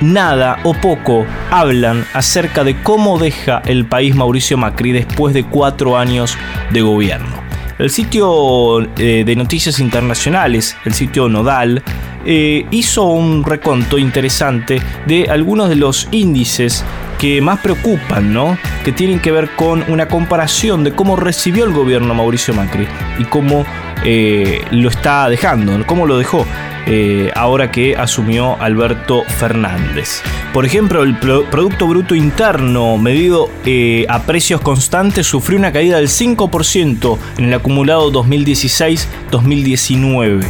nada 0.02 0.60
o 0.64 0.74
poco 0.74 1.26
hablan 1.52 2.06
acerca 2.14 2.64
de 2.64 2.82
cómo 2.82 3.18
deja 3.18 3.62
el 3.66 3.86
país 3.86 4.16
Mauricio 4.16 4.58
Macri 4.58 4.92
después 4.92 5.34
de 5.34 5.44
cuatro 5.44 5.98
años 5.98 6.38
de 6.72 6.82
gobierno. 6.82 7.48
El 7.80 7.92
sitio 7.92 8.82
eh, 8.98 9.24
de 9.24 9.36
noticias 9.36 9.80
internacionales, 9.80 10.76
el 10.84 10.94
sitio 10.96 11.30
Nodal, 11.30 11.84
eh, 12.26 12.66
hizo 12.72 13.06
un 13.06 13.44
reconto 13.44 14.00
interesante 14.00 14.82
de 15.06 15.28
algunos 15.30 15.70
de 15.70 15.76
los 15.76 16.08
índices 16.12 16.84
que 17.20 17.40
más 17.40 17.60
preocupan, 17.60 18.34
¿no? 18.34 18.58
Que 18.84 18.92
tienen 18.92 19.20
que 19.20 19.32
ver 19.32 19.52
con 19.52 19.84
una 19.90 20.08
comparación 20.08 20.84
de 20.84 20.94
cómo 20.94 21.16
recibió 21.16 21.66
el 21.66 21.72
gobierno 21.72 22.14
Mauricio 22.16 22.54
Macri 22.54 22.88
y 23.20 23.26
cómo 23.26 23.64
eh, 24.04 24.62
lo 24.72 24.90
está 24.90 25.30
dejando, 25.30 25.86
cómo 25.86 26.08
lo 26.08 26.18
dejó 26.18 26.46
eh, 26.88 27.32
ahora 27.36 27.70
que 27.72 27.96
asumió 27.98 28.56
Alberto 28.62 29.24
Fernández. 29.38 30.22
Por 30.54 30.66
ejemplo, 30.66 31.04
el 31.04 31.18
Pro- 31.20 31.44
Producto 31.46 31.86
Bruto 31.88 32.16
Interno 32.16 32.98
medido 32.98 33.50
eh, 33.66 34.06
a 34.10 34.24
precios 34.24 34.62
constantes 34.62 35.28
sufrió 35.28 35.60
una 35.60 35.72
caída 35.74 35.98
del 35.98 36.08
5% 36.08 37.18
en 37.38 37.46
el 37.46 37.54
acumulado 37.54 38.12
2016-2019. 38.12 40.46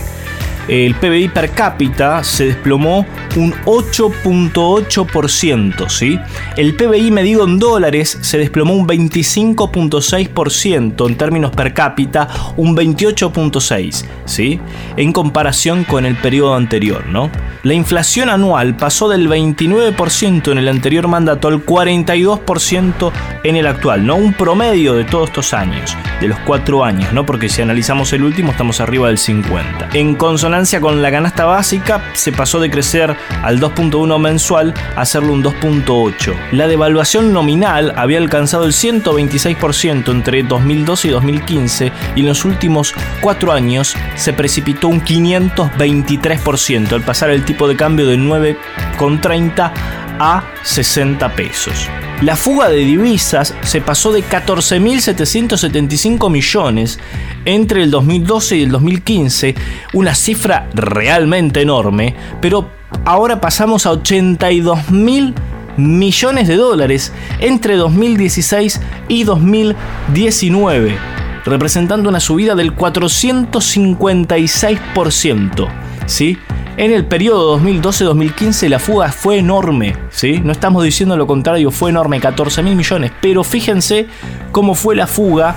El 0.67 0.95
PBI 0.95 1.29
per 1.29 1.51
cápita 1.51 2.25
se 2.25 2.47
desplomó 2.47 3.05
un 3.37 3.53
8.8%, 3.65 5.89
¿sí? 5.89 6.19
El 6.57 6.75
PBI 6.75 7.09
medido 7.11 7.45
en 7.45 7.57
dólares 7.57 8.17
se 8.21 8.37
desplomó 8.37 8.73
un 8.73 8.85
25.6%, 8.85 11.07
en 11.07 11.15
términos 11.15 11.51
per 11.51 11.73
cápita 11.73 12.27
un 12.57 12.75
28.6%, 12.75 14.03
¿sí? 14.25 14.59
En 14.97 15.13
comparación 15.13 15.85
con 15.85 16.05
el 16.05 16.17
periodo 16.17 16.55
anterior, 16.55 17.07
¿no? 17.07 17.31
La 17.63 17.73
inflación 17.73 18.29
anual 18.29 18.75
pasó 18.75 19.09
del 19.09 19.27
29% 19.27 20.51
en 20.51 20.57
el 20.59 20.67
anterior 20.67 21.07
mandato 21.07 21.47
al 21.47 21.65
42% 21.65 23.11
en 23.43 23.55
el 23.55 23.65
actual, 23.65 24.05
¿no? 24.05 24.15
Un 24.15 24.33
promedio 24.33 24.93
de 24.93 25.05
todos 25.05 25.29
estos 25.29 25.53
años, 25.53 25.97
de 26.21 26.27
los 26.27 26.39
cuatro 26.39 26.85
años, 26.85 27.11
¿no? 27.13 27.25
Porque 27.25 27.49
si 27.49 27.61
analizamos 27.61 28.13
el 28.13 28.23
último 28.23 28.51
estamos 28.51 28.79
arriba 28.79 29.07
del 29.07 29.17
50. 29.17 29.89
En 29.93 30.15
consonancia 30.15 30.79
con 30.79 31.01
la 31.01 31.11
canasta 31.11 31.45
básica 31.45 32.01
se 32.13 32.31
pasó 32.31 32.59
de 32.59 32.69
crecer 32.69 33.15
al 33.41 33.59
2.1 33.59 34.19
mensual 34.19 34.73
a 34.95 35.01
hacerlo 35.01 35.33
un 35.33 35.43
2.8. 35.43 36.35
La 36.51 36.67
devaluación 36.67 37.33
nominal 37.33 37.93
había 37.95 38.19
alcanzado 38.19 38.65
el 38.65 38.73
126% 38.73 40.11
entre 40.11 40.43
2012 40.43 41.07
y 41.07 41.11
2015 41.11 41.91
y 42.15 42.19
en 42.19 42.27
los 42.27 42.45
últimos 42.45 42.93
cuatro 43.21 43.51
años 43.51 43.95
se 44.15 44.33
precipitó 44.33 44.87
un 44.89 45.01
523% 45.01 46.93
al 46.93 47.01
pasar 47.01 47.31
el 47.31 47.46
tipo 47.47 47.67
de 47.67 47.75
cambio 47.75 48.05
de 48.05 48.19
9,30 48.19 49.71
a 50.19 50.43
60 50.61 51.35
pesos. 51.35 51.89
La 52.21 52.35
fuga 52.35 52.69
de 52.69 52.77
divisas 52.77 53.55
se 53.61 53.81
pasó 53.81 54.11
de 54.11 54.23
14.775 54.23 56.29
millones 56.29 56.99
entre 57.45 57.81
el 57.83 57.91
2012 57.91 58.57
y 58.57 58.63
el 58.63 58.71
2015, 58.71 59.55
una 59.93 60.15
cifra 60.15 60.67
realmente 60.73 61.61
enorme, 61.61 62.15
pero 62.41 62.71
ahora 63.05 63.39
pasamos 63.39 63.85
a 63.85 63.91
82.000 63.91 65.35
millones 65.77 66.47
de 66.47 66.55
dólares 66.55 67.13
entre 67.39 67.75
2016 67.75 68.81
y 69.07 69.23
2019, 69.23 70.97
representando 71.45 72.09
una 72.09 72.19
subida 72.19 72.55
del 72.55 72.75
456%. 72.75 75.67
¿sí? 76.07 76.39
En 76.77 76.91
el 76.91 77.05
periodo 77.05 77.59
2012-2015 77.59 78.69
la 78.69 78.77
fuga 78.77 79.11
fue 79.11 79.39
enorme, 79.39 79.95
¿sí? 80.11 80.39
No 80.43 80.51
estamos 80.51 80.83
diciendo 80.83 81.17
lo 81.17 81.25
contrario, 81.25 81.71
fue 81.71 81.89
enorme, 81.89 82.19
14 82.19 82.61
mil 82.61 82.75
millones, 82.75 83.11
pero 83.19 83.43
fíjense 83.43 84.05
cómo 84.51 84.75
fue 84.75 84.95
la 84.95 85.07
fuga 85.07 85.55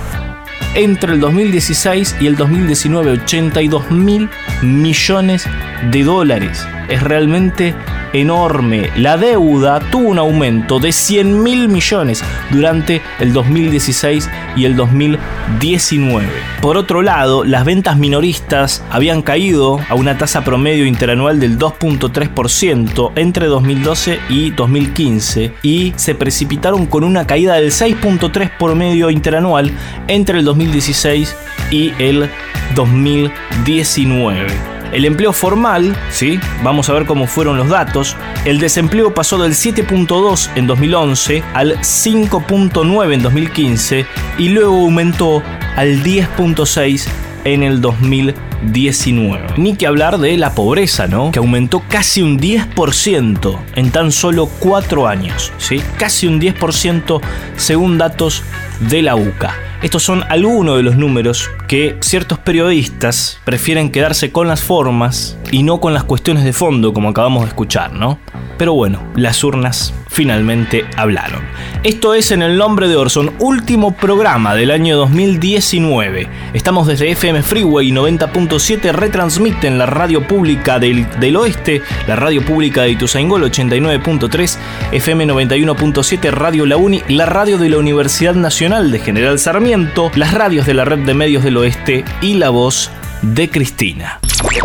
entre 0.73 1.13
el 1.13 1.19
2016 1.19 2.15
y 2.21 2.25
el 2.25 2.35
2019, 2.35 3.11
82 3.23 3.91
mil 3.91 4.31
millones 4.63 5.45
de 5.91 6.03
dólares. 6.03 6.65
Es 6.91 7.01
realmente 7.01 7.73
enorme. 8.13 8.89
La 8.97 9.17
deuda 9.17 9.79
tuvo 9.79 10.09
un 10.09 10.19
aumento 10.19 10.79
de 10.79 10.91
100 10.91 11.41
mil 11.41 11.69
millones 11.69 12.21
durante 12.49 13.01
el 13.19 13.31
2016 13.33 14.29
y 14.57 14.65
el 14.65 14.75
2019. 14.75 16.27
Por 16.61 16.75
otro 16.77 17.01
lado, 17.01 17.45
las 17.45 17.65
ventas 17.65 17.97
minoristas 17.97 18.83
habían 18.89 19.21
caído 19.21 19.79
a 19.89 19.95
una 19.95 20.17
tasa 20.17 20.43
promedio 20.43 20.85
interanual 20.85 21.39
del 21.39 21.57
2.3% 21.57 23.13
entre 23.15 23.45
2012 23.47 24.19
y 24.29 24.51
2015 24.51 25.53
y 25.63 25.93
se 25.95 26.13
precipitaron 26.13 26.87
con 26.87 27.05
una 27.05 27.25
caída 27.25 27.55
del 27.55 27.71
6.3% 27.71 28.57
promedio 28.57 29.09
interanual 29.09 29.71
entre 30.07 30.39
el 30.39 30.45
2016 30.45 31.35
y 31.71 31.93
el 31.99 32.29
2019. 32.75 34.80
El 34.91 35.05
empleo 35.05 35.33
formal, 35.33 35.95
¿sí? 36.09 36.39
Vamos 36.63 36.89
a 36.89 36.93
ver 36.93 37.05
cómo 37.05 37.27
fueron 37.27 37.57
los 37.57 37.69
datos. 37.69 38.17
El 38.45 38.59
desempleo 38.59 39.13
pasó 39.13 39.37
del 39.37 39.53
7.2 39.53 40.49
en 40.55 40.67
2011 40.67 41.43
al 41.53 41.77
5.9 41.79 43.13
en 43.13 43.21
2015 43.21 44.05
y 44.37 44.49
luego 44.49 44.83
aumentó 44.83 45.41
al 45.75 46.03
10.6 46.03 47.07
en 47.43 47.63
el 47.63 47.81
2019. 47.81 49.53
Ni 49.57 49.75
que 49.75 49.87
hablar 49.87 50.17
de 50.17 50.37
la 50.37 50.53
pobreza, 50.53 51.07
¿no? 51.07 51.31
Que 51.31 51.39
aumentó 51.39 51.81
casi 51.87 52.21
un 52.21 52.39
10% 52.39 53.59
en 53.75 53.91
tan 53.91 54.11
solo 54.11 54.47
4 54.59 55.07
años, 55.07 55.51
¿sí? 55.57 55.81
Casi 55.97 56.27
un 56.27 56.39
10% 56.39 57.21
según 57.55 57.97
datos 57.97 58.43
de 58.79 59.01
la 59.01 59.15
UCA. 59.15 59.70
Estos 59.81 60.03
son 60.03 60.23
algunos 60.29 60.77
de 60.77 60.83
los 60.83 60.95
números 60.95 61.49
que 61.67 61.97
ciertos 62.01 62.37
periodistas 62.37 63.39
prefieren 63.43 63.91
quedarse 63.91 64.31
con 64.31 64.47
las 64.47 64.61
formas 64.61 65.39
y 65.51 65.63
no 65.63 65.79
con 65.79 65.95
las 65.95 66.03
cuestiones 66.03 66.43
de 66.43 66.53
fondo, 66.53 66.93
como 66.93 67.09
acabamos 67.09 67.41
de 67.41 67.47
escuchar, 67.47 67.91
¿no? 67.91 68.19
Pero 68.59 68.75
bueno, 68.75 69.01
las 69.15 69.43
urnas 69.43 69.91
finalmente 70.11 70.85
hablaron. 70.97 71.41
Esto 71.83 72.13
es 72.13 72.31
En 72.31 72.43
el 72.43 72.57
nombre 72.57 72.87
de 72.87 72.95
Orson, 72.95 73.33
último 73.39 73.95
programa 73.95 74.53
del 74.53 74.69
año 74.69 74.97
2019. 74.97 76.27
Estamos 76.53 76.85
desde 76.85 77.09
FM 77.11 77.41
Freeway 77.41 77.91
90.7, 77.91 78.91
retransmiten 78.91 79.77
la 79.77 79.85
radio 79.85 80.27
pública 80.27 80.77
del, 80.79 81.07
del 81.19 81.37
oeste, 81.37 81.81
la 82.07 82.15
radio 82.15 82.45
pública 82.45 82.83
de 82.83 82.91
Ituzaingol 82.91 83.43
89.3, 83.43 84.57
FM 84.91 85.27
91.7, 85.27 86.29
Radio 86.31 86.65
La 86.65 86.77
Uni, 86.77 87.01
la 87.07 87.25
radio 87.25 87.57
de 87.57 87.69
la 87.69 87.77
Universidad 87.77 88.35
Nacional 88.35 88.91
de 88.91 88.99
General 88.99 89.39
Sarmiento, 89.39 90.11
las 90.15 90.33
radios 90.33 90.65
de 90.65 90.73
la 90.73 90.85
red 90.85 90.99
de 90.99 91.13
medios 91.13 91.43
del 91.43 91.57
oeste 91.57 92.03
y 92.21 92.35
la 92.35 92.49
voz 92.49 92.91
de 93.21 93.47
Cristina. 93.47 94.19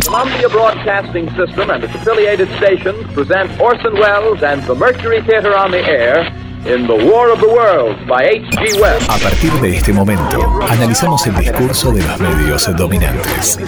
Columbia 0.04 0.48
Broadcasting 0.48 1.28
System 1.36 1.70
and 1.70 1.84
its 1.84 1.94
affiliated 1.94 2.48
stations 2.56 3.06
present 3.12 3.60
Orson 3.60 3.94
Welles 3.94 4.42
and 4.42 4.62
the 4.64 4.74
Mercury 4.74 5.20
Theater 5.22 5.56
on 5.56 5.70
the 5.70 5.78
Air 5.78 6.24
in 6.68 6.86
The 6.86 6.94
War 6.94 7.30
of 7.30 7.38
the 7.38 7.46
Worlds 7.46 7.98
by 8.08 8.24
H.G. 8.24 8.80
Wells. 8.80 9.08
A 9.08 9.18
partir 9.18 9.52
de 9.60 9.76
este 9.76 9.92
momento, 9.92 10.60
analizamos 10.68 11.24
el 11.26 11.36
discurso 11.36 11.92
de 11.92 12.02
los 12.02 12.18
medios 12.18 12.76
dominantes. 12.76 13.58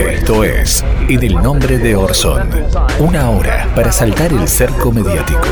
Esto 0.00 0.44
es 0.44 0.84
En 1.08 1.22
el 1.22 1.34
nombre 1.34 1.78
de 1.78 1.96
Orson. 1.96 2.50
Una 2.98 3.30
hora 3.30 3.66
para 3.74 3.90
saltar 3.92 4.30
el 4.32 4.46
cerco 4.46 4.92
mediático. 4.92 5.48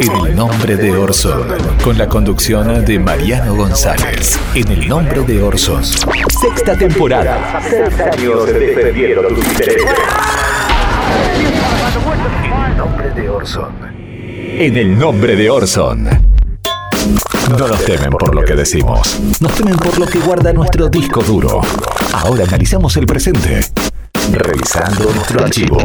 En 0.00 0.26
el 0.26 0.34
nombre 0.34 0.76
de 0.76 0.96
Orson. 0.96 1.46
Con 1.82 1.98
la 1.98 2.08
conducción 2.08 2.84
de 2.84 2.98
Mariano 2.98 3.54
González. 3.54 4.38
En 4.54 4.68
el 4.68 4.88
nombre 4.88 5.20
de 5.22 5.42
Orson. 5.42 5.84
Sexta 5.84 6.74
temporada. 6.76 7.60
Seis 7.68 8.00
años 8.00 8.46
defendiendo 8.46 9.28
tus 9.28 9.46
intereses. 9.46 9.90
En 11.36 12.70
el 12.70 12.76
nombre 12.78 13.10
de 13.10 13.28
Orson. 13.28 14.03
En 14.56 14.76
el 14.76 14.96
nombre 14.96 15.34
de 15.34 15.50
Orson. 15.50 16.04
No 16.04 17.58
nos 17.58 17.84
temen 17.84 18.10
por 18.10 18.32
lo 18.32 18.44
que 18.44 18.54
decimos, 18.54 19.18
nos 19.40 19.52
temen 19.52 19.74
por 19.74 19.98
lo 19.98 20.06
que 20.06 20.20
guarda 20.20 20.52
nuestro 20.52 20.88
disco 20.88 21.24
duro. 21.24 21.60
Ahora 22.12 22.44
analizamos 22.44 22.96
el 22.96 23.04
presente, 23.04 23.62
revisando 24.30 25.12
nuestro 25.12 25.44
archivo. 25.44 25.78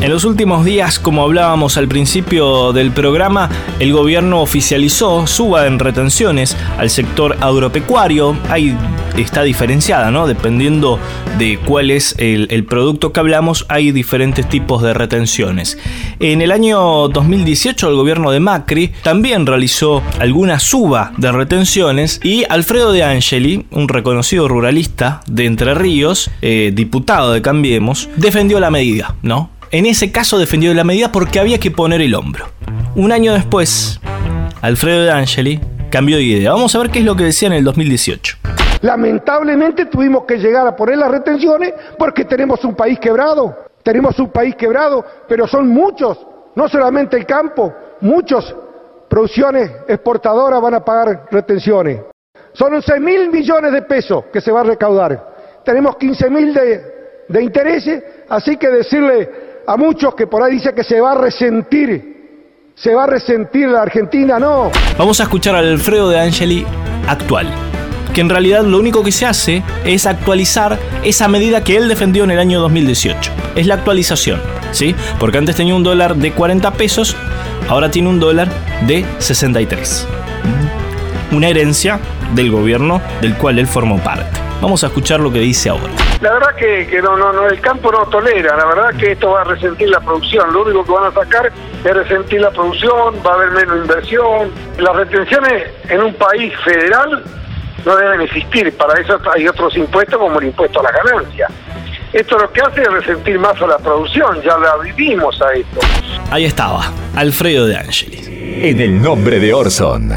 En 0.00 0.10
los 0.10 0.24
últimos 0.24 0.64
días, 0.64 0.98
como 0.98 1.22
hablábamos 1.22 1.76
al 1.76 1.86
principio 1.86 2.72
del 2.72 2.90
programa, 2.90 3.50
el 3.78 3.92
gobierno 3.92 4.40
oficializó 4.40 5.28
suba 5.28 5.68
en 5.68 5.78
retenciones 5.78 6.56
al 6.76 6.90
sector 6.90 7.36
agropecuario. 7.40 8.36
Ahí 8.48 8.76
está 9.22 9.42
diferenciada, 9.42 10.10
¿no? 10.10 10.26
Dependiendo 10.26 10.98
de 11.38 11.58
cuál 11.58 11.90
es 11.90 12.14
el, 12.18 12.64
producto 12.64 13.12
que 13.12 13.20
hablamos, 13.20 13.66
hay 13.68 13.92
diferentes 13.92 14.48
tipos 14.48 14.82
de 14.82 14.94
retenciones. 14.94 15.78
En 16.18 16.42
el 16.42 16.50
año 16.50 17.08
2018, 17.08 17.88
el 17.88 17.96
gobierno 17.96 18.30
de 18.30 18.40
Macri 18.40 18.92
también 19.02 19.46
realizó 19.46 20.02
alguna 20.18 20.58
suba 20.58 21.12
de 21.16 21.30
retenciones 21.32 22.20
y 22.22 22.44
Alfredo 22.48 22.92
de 22.92 23.04
Angeli, 23.04 23.66
un 23.70 23.88
reconocido 23.88 24.48
ruralista 24.48 25.20
de 25.26 25.46
Entre 25.46 25.74
Ríos, 25.74 26.30
eh, 26.42 26.72
diputado 26.74 27.32
de 27.32 27.42
Cambiemos, 27.42 28.08
defendió 28.16 28.60
la 28.60 28.70
medida, 28.70 29.14
¿no? 29.22 29.50
En 29.70 29.86
ese 29.86 30.12
caso 30.12 30.38
defendió 30.38 30.72
la 30.74 30.84
medida 30.84 31.12
porque 31.12 31.40
había 31.40 31.58
que 31.58 31.70
poner 31.70 32.00
el 32.00 32.14
hombro. 32.14 32.50
Un 32.94 33.12
año 33.12 33.34
después, 33.34 34.00
Alfredo 34.62 35.04
de 35.04 35.10
Angeli 35.12 35.60
cambió 35.90 36.16
de 36.16 36.24
idea. 36.24 36.52
Vamos 36.52 36.74
a 36.74 36.78
ver 36.78 36.90
qué 36.90 37.00
es 37.00 37.04
lo 37.04 37.16
que 37.16 37.24
decía 37.24 37.48
en 37.48 37.54
el 37.54 37.64
2018. 37.64 38.35
Lamentablemente 38.86 39.86
tuvimos 39.86 40.24
que 40.26 40.38
llegar 40.38 40.64
a 40.64 40.76
poner 40.76 40.96
las 40.96 41.10
retenciones 41.10 41.74
porque 41.98 42.24
tenemos 42.24 42.64
un 42.64 42.76
país 42.76 43.00
quebrado. 43.00 43.66
Tenemos 43.82 44.16
un 44.20 44.28
país 44.28 44.54
quebrado, 44.54 45.04
pero 45.26 45.48
son 45.48 45.66
muchos, 45.68 46.24
no 46.54 46.68
solamente 46.68 47.16
el 47.16 47.26
campo, 47.26 47.74
muchos 48.00 48.54
producciones 49.08 49.72
exportadoras 49.88 50.60
van 50.60 50.74
a 50.74 50.84
pagar 50.84 51.26
retenciones. 51.32 52.00
Son 52.52 52.72
11 52.72 53.00
mil 53.00 53.28
millones 53.28 53.72
de 53.72 53.82
pesos 53.82 54.26
que 54.32 54.40
se 54.40 54.52
va 54.52 54.60
a 54.60 54.64
recaudar. 54.64 55.34
Tenemos 55.64 55.96
15 55.96 56.30
mil 56.30 56.54
de, 56.54 57.42
intereses, 57.42 58.04
así 58.28 58.56
que 58.56 58.68
decirle 58.68 59.62
a 59.66 59.76
muchos 59.76 60.14
que 60.14 60.28
por 60.28 60.44
ahí 60.44 60.52
dice 60.52 60.72
que 60.72 60.84
se 60.84 61.00
va 61.00 61.10
a 61.10 61.16
resentir, 61.16 62.70
se 62.76 62.94
va 62.94 63.02
a 63.02 63.08
resentir 63.08 63.68
la 63.68 63.82
Argentina, 63.82 64.38
no. 64.38 64.70
Vamos 64.96 65.18
a 65.18 65.24
escuchar 65.24 65.56
al 65.56 65.66
Alfredo 65.66 66.08
de 66.08 66.20
Angeli 66.20 66.64
actual, 67.08 67.48
que 68.16 68.22
en 68.22 68.30
realidad 68.30 68.64
lo 68.64 68.78
único 68.78 69.04
que 69.04 69.12
se 69.12 69.26
hace 69.26 69.62
es 69.84 70.06
actualizar 70.06 70.78
esa 71.04 71.28
medida 71.28 71.62
que 71.62 71.76
él 71.76 71.86
defendió 71.86 72.24
en 72.24 72.30
el 72.30 72.38
año 72.38 72.60
2018. 72.62 73.30
Es 73.56 73.66
la 73.66 73.74
actualización, 73.74 74.40
¿sí? 74.72 74.96
Porque 75.20 75.36
antes 75.36 75.54
tenía 75.54 75.74
un 75.74 75.82
dólar 75.82 76.16
de 76.16 76.32
40 76.32 76.72
pesos, 76.72 77.14
ahora 77.68 77.90
tiene 77.90 78.08
un 78.08 78.18
dólar 78.18 78.48
de 78.86 79.04
63. 79.18 80.08
Una 81.30 81.48
herencia 81.48 82.00
del 82.32 82.50
gobierno 82.50 83.02
del 83.20 83.34
cual 83.34 83.58
él 83.58 83.66
formó 83.66 83.98
parte. 83.98 84.40
Vamos 84.62 84.82
a 84.82 84.86
escuchar 84.86 85.20
lo 85.20 85.30
que 85.30 85.40
dice 85.40 85.68
ahora. 85.68 85.92
La 86.22 86.32
verdad 86.32 86.54
que, 86.56 86.86
que 86.86 87.02
no, 87.02 87.18
no, 87.18 87.34
no, 87.34 87.46
el 87.48 87.60
campo 87.60 87.92
no 87.92 88.06
tolera, 88.06 88.56
la 88.56 88.64
verdad 88.64 88.98
que 88.98 89.12
esto 89.12 89.32
va 89.32 89.42
a 89.42 89.44
resentir 89.44 89.90
la 89.90 90.00
producción, 90.00 90.54
lo 90.54 90.62
único 90.62 90.86
que 90.86 90.92
van 90.92 91.12
a 91.12 91.12
sacar 91.12 91.52
es 91.84 91.94
resentir 91.94 92.40
la 92.40 92.50
producción, 92.50 93.16
va 93.26 93.32
a 93.32 93.34
haber 93.34 93.50
menos 93.50 93.76
inversión. 93.76 94.50
Las 94.78 94.96
retenciones 94.96 95.64
en 95.90 96.00
un 96.00 96.14
país 96.14 96.54
federal 96.64 97.22
no 97.86 97.96
deben 97.96 98.20
existir, 98.20 98.76
para 98.76 99.00
eso 99.00 99.18
hay 99.32 99.46
otros 99.46 99.76
impuestos 99.76 100.18
como 100.18 100.40
el 100.40 100.48
impuesto 100.48 100.80
a 100.80 100.82
la 100.82 100.90
ganancia. 100.90 101.46
Esto 102.12 102.36
lo 102.36 102.52
que 102.52 102.60
hace 102.60 102.82
es 102.82 102.88
resentir 102.88 103.38
más 103.38 103.60
a 103.62 103.66
la 103.66 103.78
producción, 103.78 104.42
ya 104.42 104.58
la 104.58 104.76
vivimos 104.78 105.40
a 105.40 105.52
esto. 105.52 105.80
Ahí 106.30 106.44
estaba, 106.44 106.90
Alfredo 107.14 107.66
de 107.66 107.76
Angeli. 107.76 108.68
En 108.68 108.80
el 108.80 109.00
nombre 109.00 109.38
de 109.38 109.54
Orson. 109.54 110.14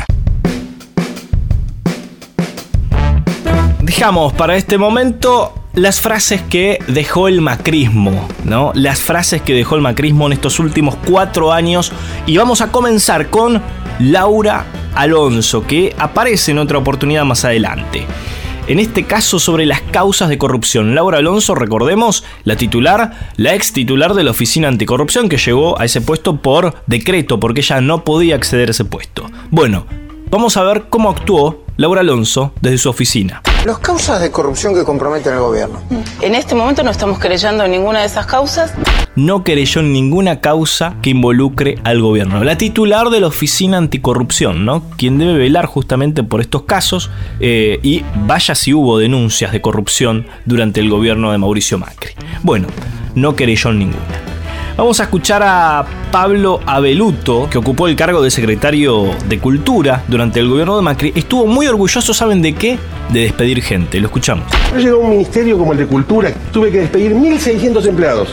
Dejamos 3.81 4.33
para 4.33 4.55
este 4.55 4.77
momento 4.79 5.58
las 5.73 6.01
frases 6.01 6.41
que 6.41 6.79
dejó 6.87 7.27
el 7.27 7.41
macrismo, 7.41 8.27
¿no? 8.43 8.71
Las 8.73 9.01
frases 9.01 9.41
que 9.41 9.53
dejó 9.53 9.75
el 9.75 9.81
macrismo 9.81 10.27
en 10.27 10.33
estos 10.33 10.59
últimos 10.59 10.95
cuatro 11.07 11.53
años. 11.53 11.91
Y 12.25 12.37
vamos 12.37 12.61
a 12.61 12.71
comenzar 12.71 13.29
con 13.29 13.61
Laura 13.99 14.65
Alonso, 14.95 15.65
que 15.65 15.95
aparece 15.97 16.51
en 16.51 16.59
otra 16.59 16.77
oportunidad 16.77 17.25
más 17.25 17.45
adelante. 17.45 18.05
En 18.67 18.79
este 18.79 19.03
caso 19.03 19.39
sobre 19.39 19.65
las 19.65 19.81
causas 19.81 20.29
de 20.29 20.37
corrupción. 20.37 20.93
Laura 20.93 21.17
Alonso, 21.17 21.55
recordemos, 21.55 22.23
la 22.43 22.55
titular, 22.55 23.31
la 23.35 23.55
ex 23.55 23.73
titular 23.73 24.13
de 24.13 24.23
la 24.23 24.31
Oficina 24.31 24.67
Anticorrupción 24.67 25.27
que 25.27 25.37
llegó 25.37 25.79
a 25.79 25.85
ese 25.85 26.01
puesto 26.01 26.37
por 26.37 26.75
decreto, 26.85 27.39
porque 27.39 27.61
ella 27.61 27.81
no 27.81 28.03
podía 28.03 28.35
acceder 28.35 28.69
a 28.69 28.71
ese 28.71 28.85
puesto. 28.85 29.25
Bueno, 29.49 29.87
vamos 30.29 30.57
a 30.57 30.63
ver 30.63 30.85
cómo 30.89 31.09
actuó 31.09 31.63
Laura 31.77 32.01
Alonso 32.01 32.53
desde 32.61 32.77
su 32.77 32.89
oficina. 32.89 33.41
Las 33.65 33.79
causas 33.79 34.21
de 34.21 34.31
corrupción 34.31 34.73
que 34.73 34.83
comprometen 34.83 35.33
al 35.33 35.39
gobierno. 35.39 35.81
En 36.21 36.35
este 36.35 36.55
momento 36.55 36.83
no 36.83 36.91
estamos 36.91 37.19
creyendo 37.19 37.63
en 37.63 37.71
ninguna 37.71 37.99
de 38.01 38.05
esas 38.05 38.25
causas. 38.25 38.73
No 39.15 39.43
creyó 39.43 39.81
en 39.81 39.91
ninguna 39.91 40.39
causa 40.39 40.95
que 41.01 41.09
involucre 41.09 41.77
al 41.83 42.01
gobierno. 42.01 42.43
La 42.43 42.57
titular 42.57 43.09
de 43.09 43.19
la 43.19 43.27
Oficina 43.27 43.77
Anticorrupción, 43.77 44.65
¿no? 44.65 44.83
Quien 44.97 45.17
debe 45.17 45.37
velar 45.37 45.65
justamente 45.65 46.23
por 46.23 46.41
estos 46.41 46.63
casos 46.63 47.09
eh, 47.39 47.79
y 47.83 48.03
vaya 48.25 48.55
si 48.55 48.73
hubo 48.73 48.97
denuncias 48.97 49.51
de 49.51 49.61
corrupción 49.61 50.27
durante 50.45 50.79
el 50.79 50.89
gobierno 50.89 51.31
de 51.31 51.37
Mauricio 51.37 51.77
Macri. 51.77 52.11
Bueno, 52.43 52.67
no 53.15 53.35
creyó 53.35 53.69
en 53.71 53.79
ninguna. 53.79 54.28
Vamos 54.79 55.01
a 55.01 55.03
escuchar 55.03 55.43
a 55.43 55.85
Pablo 56.09 56.61
Abeluto, 56.65 57.49
que 57.49 57.57
ocupó 57.57 57.89
el 57.89 57.97
cargo 57.97 58.21
de 58.21 58.31
secretario 58.31 59.11
de 59.27 59.37
Cultura 59.37 60.05
durante 60.07 60.39
el 60.39 60.47
gobierno 60.47 60.77
de 60.77 60.81
Macri. 60.81 61.11
Estuvo 61.17 61.45
muy 61.47 61.67
orgulloso, 61.67 62.13
¿saben 62.13 62.41
de 62.41 62.55
qué? 62.55 62.79
De 63.11 63.23
despedir 63.23 63.61
gente. 63.61 63.99
Lo 63.99 64.07
escuchamos. 64.07 64.45
Yo 64.71 64.77
llegué 64.77 64.91
a 64.91 64.95
un 64.95 65.09
ministerio 65.09 65.57
como 65.57 65.73
el 65.73 65.79
de 65.79 65.85
Cultura, 65.85 66.33
tuve 66.53 66.71
que 66.71 66.79
despedir 66.79 67.13
1.600 67.13 67.87
empleados. 67.87 68.29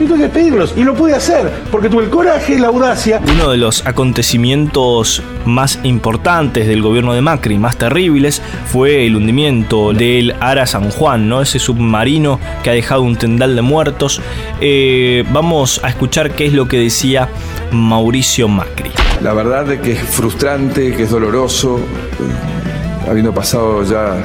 Y 0.00 0.06
tuve 0.06 0.16
que 0.16 0.22
despedirlos. 0.24 0.74
Y 0.76 0.82
lo 0.82 0.94
pude 0.94 1.14
hacer, 1.14 1.50
porque 1.70 1.88
tuve 1.88 2.04
el 2.04 2.10
coraje 2.10 2.54
y 2.54 2.58
la 2.58 2.68
audacia. 2.68 3.20
Uno 3.32 3.50
de 3.50 3.56
los 3.56 3.86
acontecimientos 3.86 5.22
más 5.44 5.78
importantes 5.82 6.66
del 6.66 6.82
gobierno 6.82 7.12
de 7.12 7.20
Macri, 7.20 7.58
más 7.58 7.76
terribles, 7.76 8.42
fue 8.66 9.06
el 9.06 9.16
hundimiento 9.16 9.92
del 9.92 10.34
Ara 10.40 10.66
San 10.66 10.90
Juan, 10.90 11.28
¿no? 11.28 11.42
Ese 11.42 11.58
submarino 11.58 12.40
que 12.62 12.70
ha 12.70 12.72
dejado 12.72 13.02
un 13.02 13.16
tendal 13.16 13.54
de 13.54 13.62
muertos. 13.62 14.20
Eh, 14.60 15.24
vamos 15.32 15.80
a 15.84 15.88
escuchar 15.88 16.32
qué 16.32 16.46
es 16.46 16.52
lo 16.52 16.66
que 16.66 16.78
decía 16.78 17.28
Mauricio 17.70 18.48
Macri. 18.48 18.90
La 19.22 19.32
verdad 19.32 19.70
es 19.72 19.80
que 19.80 19.92
es 19.92 20.00
frustrante, 20.00 20.94
que 20.94 21.04
es 21.04 21.10
doloroso, 21.10 21.78
eh, 21.78 23.08
habiendo 23.08 23.32
pasado 23.32 23.84
ya 23.84 24.22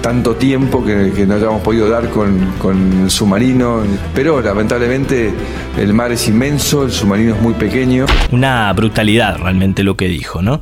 tanto 0.00 0.36
tiempo 0.36 0.84
que, 0.84 1.26
no 1.26 1.34
hayamos 1.34 1.62
podido 1.62 1.88
dar 1.88 2.08
con, 2.10 2.52
con, 2.60 3.04
el 3.04 3.10
submarino, 3.10 3.82
pero 4.14 4.40
lamentablemente 4.40 5.32
el 5.76 5.92
mar 5.92 6.12
es 6.12 6.28
inmenso, 6.28 6.84
el 6.84 6.92
submarino 6.92 7.34
es 7.34 7.40
muy 7.40 7.54
pequeño. 7.54 8.06
Una 8.32 8.72
brutalidad 8.72 9.38
realmente 9.38 9.82
lo 9.82 9.96
que 9.96 10.08
dijo, 10.08 10.42
¿no? 10.42 10.60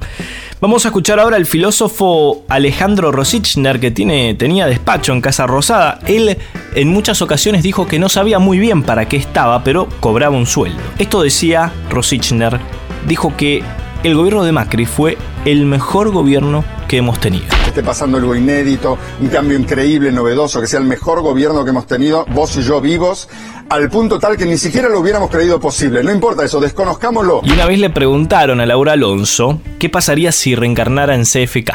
Vamos 0.59 0.87
a 0.87 0.89
escuchar 0.89 1.21
ahora 1.21 1.37
al 1.37 1.45
filósofo 1.45 2.45
Alejandro 2.49 3.13
Rosichner, 3.13 3.79
que 3.79 3.91
tiene, 3.91 4.35
tenía 4.35 4.67
despacho 4.67 5.13
en 5.13 5.21
Casa 5.21 5.47
Rosada. 5.47 5.99
Él 6.07 6.39
en 6.75 6.89
muchas 6.89 7.21
ocasiones 7.21 7.63
dijo 7.63 7.87
que 7.87 7.99
no 7.99 8.09
sabía 8.09 8.39
muy 8.39 8.59
bien 8.59 8.83
para 8.83 9.07
qué 9.07 9.19
estaba, 9.19 9.63
pero 9.63 9.87
cobraba 10.01 10.35
un 10.35 10.47
sueldo. 10.47 10.81
Esto 10.99 11.23
decía 11.23 11.73
Rosichner, 11.91 12.59
dijo 13.07 13.37
que 13.37 13.63
el 14.03 14.15
gobierno 14.15 14.45
de 14.45 14.53
Macri 14.53 14.87
fue 14.87 15.19
el 15.45 15.67
mejor 15.67 16.11
gobierno 16.11 16.65
que 16.89 16.97
hemos 16.97 17.21
tenido. 17.21 17.66
Pasando 17.83 18.19
algo 18.19 18.35
inédito, 18.35 18.99
un 19.21 19.29
cambio 19.29 19.59
increíble, 19.59 20.11
novedoso, 20.13 20.61
que 20.61 20.67
sea 20.67 20.81
el 20.81 20.87
mejor 20.87 21.21
gobierno 21.21 21.65
que 21.65 21.71
hemos 21.71 21.87
tenido, 21.87 22.25
vos 22.31 22.57
y 22.57 22.63
yo 22.63 22.81
vivos, 22.81 23.29
al 23.69 23.91
punto 23.91 24.19
tal 24.19 24.37
que 24.37 24.47
ni 24.47 24.59
siquiera 24.59 24.89
lo 24.89 25.01
hubiéramos 25.01 25.31
creído 25.31 25.61
posible. 25.61 26.03
No 26.03 26.13
importa 26.13 26.45
eso, 26.45 26.61
desconozcámoslo. 26.61 27.43
Y 27.45 27.53
una 27.53 27.67
vez 27.67 27.79
le 27.79 27.91
preguntaron 27.91 28.61
a 28.61 28.67
Laura 28.67 28.93
Alonso 28.93 29.61
qué 29.79 29.89
pasaría 29.89 30.33
si 30.33 30.55
reencarnara 30.55 31.15
en 31.15 31.25
CFK. 31.25 31.73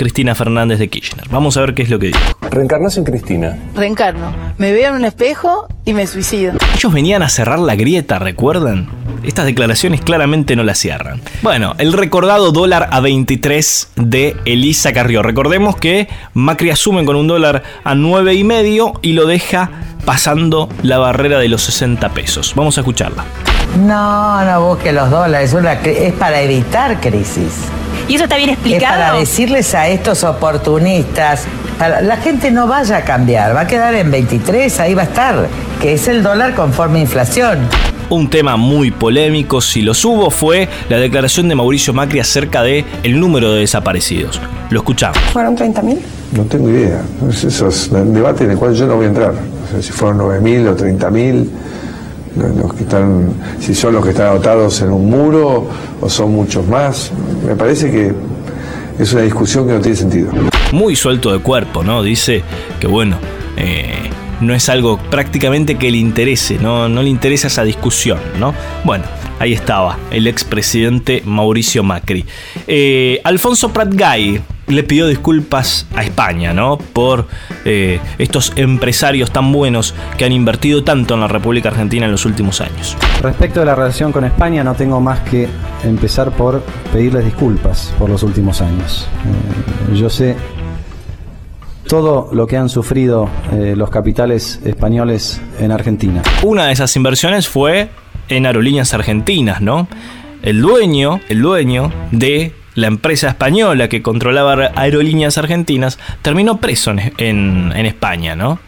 Cristina 0.00 0.34
Fernández 0.34 0.78
de 0.78 0.88
Kirchner. 0.88 1.28
Vamos 1.28 1.58
a 1.58 1.60
ver 1.60 1.74
qué 1.74 1.82
es 1.82 1.90
lo 1.90 1.98
que 1.98 2.06
dijo. 2.06 2.18
¿Reencarnas 2.50 2.96
en 2.96 3.04
Cristina? 3.04 3.58
Reencarno. 3.74 4.32
Me 4.56 4.72
veo 4.72 4.88
en 4.88 4.94
un 4.94 5.04
espejo 5.04 5.68
y 5.84 5.92
me 5.92 6.06
suicido. 6.06 6.54
Ellos 6.74 6.90
venían 6.90 7.22
a 7.22 7.28
cerrar 7.28 7.58
la 7.58 7.76
grieta, 7.76 8.18
¿recuerdan? 8.18 8.88
Estas 9.24 9.44
declaraciones 9.44 10.00
claramente 10.00 10.56
no 10.56 10.62
las 10.62 10.78
cierran. 10.78 11.20
Bueno, 11.42 11.74
el 11.76 11.92
recordado 11.92 12.50
dólar 12.50 12.88
a 12.92 13.00
23 13.00 13.90
de 13.96 14.36
Elisa 14.46 14.94
Carrió. 14.94 15.22
Recordemos 15.22 15.76
que 15.76 16.08
Macri 16.32 16.70
asume 16.70 17.04
con 17.04 17.16
un 17.16 17.26
dólar 17.26 17.62
a 17.84 17.94
9 17.94 18.32
y 18.32 18.42
medio 18.42 18.94
y 19.02 19.12
lo 19.12 19.26
deja 19.26 19.70
pasando 20.06 20.70
la 20.82 20.96
barrera 20.96 21.38
de 21.38 21.48
los 21.48 21.60
60 21.64 22.08
pesos. 22.14 22.54
Vamos 22.56 22.78
a 22.78 22.80
escucharla. 22.80 23.26
No, 23.78 24.42
no 24.46 24.66
busque 24.66 24.92
los 24.92 25.10
dólares, 25.10 25.54
es 25.84 26.12
para 26.14 26.40
evitar 26.40 26.98
crisis. 27.02 27.52
¿Y 28.10 28.14
eso 28.16 28.24
está 28.24 28.36
bien 28.36 28.50
Es 28.50 28.54
explicado? 28.56 28.96
para 29.00 29.14
decirles 29.18 29.72
a 29.74 29.86
estos 29.88 30.24
oportunistas, 30.24 31.44
para- 31.78 32.00
la 32.00 32.16
gente 32.16 32.50
no 32.50 32.66
vaya 32.66 32.96
a 32.98 33.02
cambiar, 33.02 33.54
va 33.54 33.60
a 33.60 33.66
quedar 33.66 33.94
en 33.94 34.10
23, 34.10 34.80
ahí 34.80 34.94
va 34.94 35.02
a 35.02 35.04
estar, 35.04 35.46
que 35.80 35.92
es 35.94 36.08
el 36.08 36.22
dólar 36.22 36.54
conforme 36.56 36.98
inflación. 37.00 37.60
Un 38.08 38.28
tema 38.28 38.56
muy 38.56 38.90
polémico, 38.90 39.60
si 39.60 39.82
los 39.82 40.04
hubo, 40.04 40.30
fue 40.32 40.68
la 40.88 40.96
declaración 40.98 41.48
de 41.48 41.54
Mauricio 41.54 41.92
Macri 41.92 42.18
acerca 42.18 42.62
de 42.64 42.84
el 43.04 43.20
número 43.20 43.52
de 43.52 43.60
desaparecidos. 43.60 44.40
Lo 44.70 44.80
escuchamos. 44.80 45.18
¿Fueron 45.32 45.54
30.000? 45.56 46.00
No 46.36 46.42
tengo 46.44 46.68
idea. 46.68 47.02
Es- 47.28 47.44
Eso 47.44 47.68
es 47.68 47.88
un 47.92 48.12
debate 48.12 48.42
en 48.44 48.50
el 48.50 48.56
cual 48.58 48.74
yo 48.74 48.86
no 48.86 48.96
voy 48.96 49.04
a 49.04 49.08
entrar. 49.08 49.30
O 49.32 49.70
sea, 49.70 49.80
si 49.82 49.92
fueron 49.92 50.18
9.000 50.18 50.66
o 50.66 50.74
30.000, 50.74 51.48
los 52.36 52.74
que 52.74 52.82
están, 52.82 53.32
si 53.58 53.74
son 53.74 53.94
los 53.94 54.04
que 54.04 54.10
están 54.10 54.28
anotados 54.28 54.80
en 54.82 54.90
un 54.90 55.10
muro 55.10 55.68
o 56.00 56.08
son 56.08 56.32
muchos 56.32 56.66
más. 56.66 57.10
Me 57.46 57.56
parece 57.56 57.90
que 57.90 58.12
es 58.98 59.12
una 59.12 59.22
discusión 59.22 59.66
que 59.66 59.74
no 59.74 59.80
tiene 59.80 59.96
sentido. 59.96 60.30
Muy 60.72 60.94
suelto 60.94 61.32
de 61.32 61.40
cuerpo, 61.40 61.82
¿no? 61.82 62.02
Dice 62.02 62.42
que 62.78 62.86
bueno, 62.86 63.16
eh, 63.56 64.10
no 64.40 64.54
es 64.54 64.68
algo 64.68 64.98
prácticamente 65.10 65.76
que 65.76 65.90
le 65.90 65.98
interese, 65.98 66.58
no, 66.58 66.88
no 66.88 67.02
le 67.02 67.08
interesa 67.08 67.48
esa 67.48 67.64
discusión, 67.64 68.18
¿no? 68.38 68.54
Bueno, 68.84 69.04
ahí 69.38 69.52
estaba 69.52 69.98
el 70.10 70.26
expresidente 70.26 71.22
Mauricio 71.24 71.82
Macri. 71.82 72.24
Eh, 72.66 73.20
Alfonso 73.24 73.72
Pratgay 73.72 74.40
le 74.70 74.82
pidió 74.84 75.06
disculpas 75.06 75.86
a 75.94 76.02
España, 76.02 76.52
¿no? 76.52 76.78
Por 76.78 77.26
eh, 77.64 78.00
estos 78.18 78.52
empresarios 78.56 79.30
tan 79.30 79.52
buenos 79.52 79.94
que 80.16 80.24
han 80.24 80.32
invertido 80.32 80.84
tanto 80.84 81.14
en 81.14 81.20
la 81.20 81.28
República 81.28 81.70
Argentina 81.70 82.06
en 82.06 82.12
los 82.12 82.24
últimos 82.24 82.60
años. 82.60 82.96
Respecto 83.20 83.62
a 83.62 83.64
la 83.64 83.74
relación 83.74 84.12
con 84.12 84.24
España, 84.24 84.62
no 84.62 84.74
tengo 84.74 85.00
más 85.00 85.20
que 85.20 85.48
empezar 85.84 86.30
por 86.30 86.62
pedirles 86.92 87.24
disculpas 87.24 87.92
por 87.98 88.10
los 88.10 88.22
últimos 88.22 88.60
años. 88.60 89.08
Eh, 89.92 89.96
yo 89.96 90.08
sé 90.08 90.36
todo 91.90 92.30
lo 92.32 92.46
que 92.46 92.56
han 92.56 92.68
sufrido 92.68 93.28
eh, 93.52 93.74
los 93.76 93.90
capitales 93.90 94.60
españoles 94.64 95.40
en 95.58 95.72
Argentina. 95.72 96.22
Una 96.44 96.66
de 96.66 96.72
esas 96.72 96.94
inversiones 96.94 97.48
fue 97.48 97.90
en 98.28 98.46
aerolíneas 98.46 98.94
argentinas, 98.94 99.60
¿no? 99.60 99.88
El 100.42 100.62
dueño, 100.62 101.20
el 101.28 101.42
dueño 101.42 101.92
de 102.12 102.54
la 102.76 102.86
empresa 102.86 103.28
española 103.30 103.88
que 103.88 104.02
controlaba 104.02 104.70
aerolíneas 104.76 105.36
argentinas 105.36 105.98
terminó 106.22 106.60
preso 106.60 106.92
en, 106.92 107.12
en- 107.18 107.72
en 107.74 107.86
España, 107.86 108.36
¿no? 108.36 108.60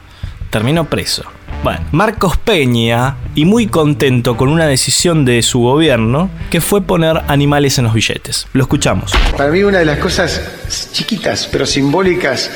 Terminó 0.51 0.87
preso. 0.87 1.23
Bueno, 1.63 1.79
Marcos 1.93 2.37
Peña, 2.39 3.15
y 3.37 3.45
muy 3.45 3.69
contento 3.69 4.37
con 4.37 4.49
una 4.49 4.67
decisión 4.67 5.25
de 5.25 5.41
su 5.43 5.61
gobierno, 5.61 6.29
que 6.51 6.61
fue 6.61 6.83
poner 6.83 7.23
animales 7.29 7.79
en 7.79 7.85
los 7.85 7.95
billetes. 7.95 8.49
Lo 8.53 8.63
escuchamos. 8.65 9.13
Para 9.37 9.51
mí 9.53 9.63
una 9.63 9.79
de 9.79 9.85
las 9.85 9.99
cosas 9.99 10.43
chiquitas 10.93 11.49
pero 11.53 11.65
simbólicas 11.65 12.51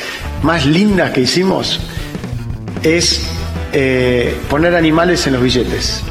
más 0.47 0.65
lindas 0.65 1.11
que 1.11 1.23
hicimos 1.23 1.81
es 2.85 3.27
eh, 3.73 4.33
poner 4.49 4.77
animales 4.77 5.27
en 5.27 5.33
los 5.33 5.43
billetes. 5.43 6.05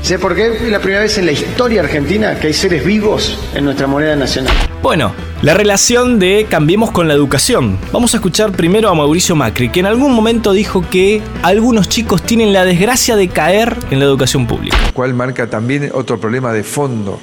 ¿Sé 0.00 0.18
por 0.18 0.34
qué? 0.34 0.46
Es 0.46 0.62
la 0.70 0.78
primera 0.78 1.02
vez 1.02 1.18
en 1.18 1.26
la 1.26 1.32
historia 1.32 1.82
argentina 1.82 2.40
que 2.40 2.46
hay 2.46 2.54
seres 2.54 2.82
vivos 2.86 3.38
en 3.54 3.66
nuestra 3.66 3.86
moneda 3.86 4.16
nacional. 4.16 4.54
Bueno, 4.82 5.12
la 5.42 5.52
relación 5.52 6.18
de 6.18 6.46
Cambiemos 6.48 6.90
con 6.90 7.06
la 7.06 7.12
educación. 7.12 7.78
Vamos 7.92 8.14
a 8.14 8.16
escuchar 8.16 8.52
primero 8.52 8.88
a 8.88 8.94
Mauricio 8.94 9.36
Macri, 9.36 9.68
que 9.68 9.80
en 9.80 9.86
algún 9.86 10.14
momento 10.14 10.54
dijo 10.54 10.82
que 10.88 11.20
algunos 11.42 11.90
chicos 11.90 12.22
tienen 12.22 12.54
la 12.54 12.64
desgracia 12.64 13.14
de 13.14 13.28
caer 13.28 13.76
en 13.90 13.98
la 13.98 14.06
educación 14.06 14.46
pública. 14.46 14.78
cual 14.94 15.12
marca 15.12 15.50
también 15.50 15.90
otro 15.92 16.18
problema 16.18 16.50
de 16.54 16.62
fondo, 16.62 17.20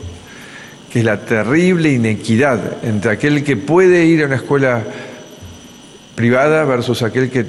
que 0.93 0.99
es 0.99 1.05
la 1.05 1.25
terrible 1.25 1.91
inequidad 1.91 2.83
entre 2.83 3.11
aquel 3.11 3.43
que 3.43 3.57
puede 3.57 4.05
ir 4.05 4.21
a 4.21 4.27
una 4.27 4.35
escuela 4.35 4.83
privada 6.15 6.63
versus 6.65 7.01
aquel 7.03 7.29
que 7.29 7.45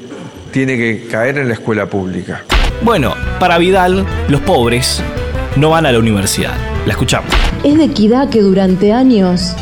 tiene 0.50 0.76
que 0.76 1.06
caer 1.10 1.38
en 1.38 1.48
la 1.48 1.54
escuela 1.54 1.86
pública. 1.86 2.42
Bueno, 2.82 3.14
para 3.38 3.58
Vidal, 3.58 4.04
los 4.28 4.40
pobres 4.40 5.02
no 5.56 5.70
van 5.70 5.86
a 5.86 5.92
la 5.92 5.98
universidad. 5.98 6.54
La 6.86 6.92
escuchamos. 6.92 7.32
Es 7.64 7.78
de 7.78 7.84
equidad 7.84 8.28
que 8.28 8.40
durante 8.40 8.92
años 8.92 9.54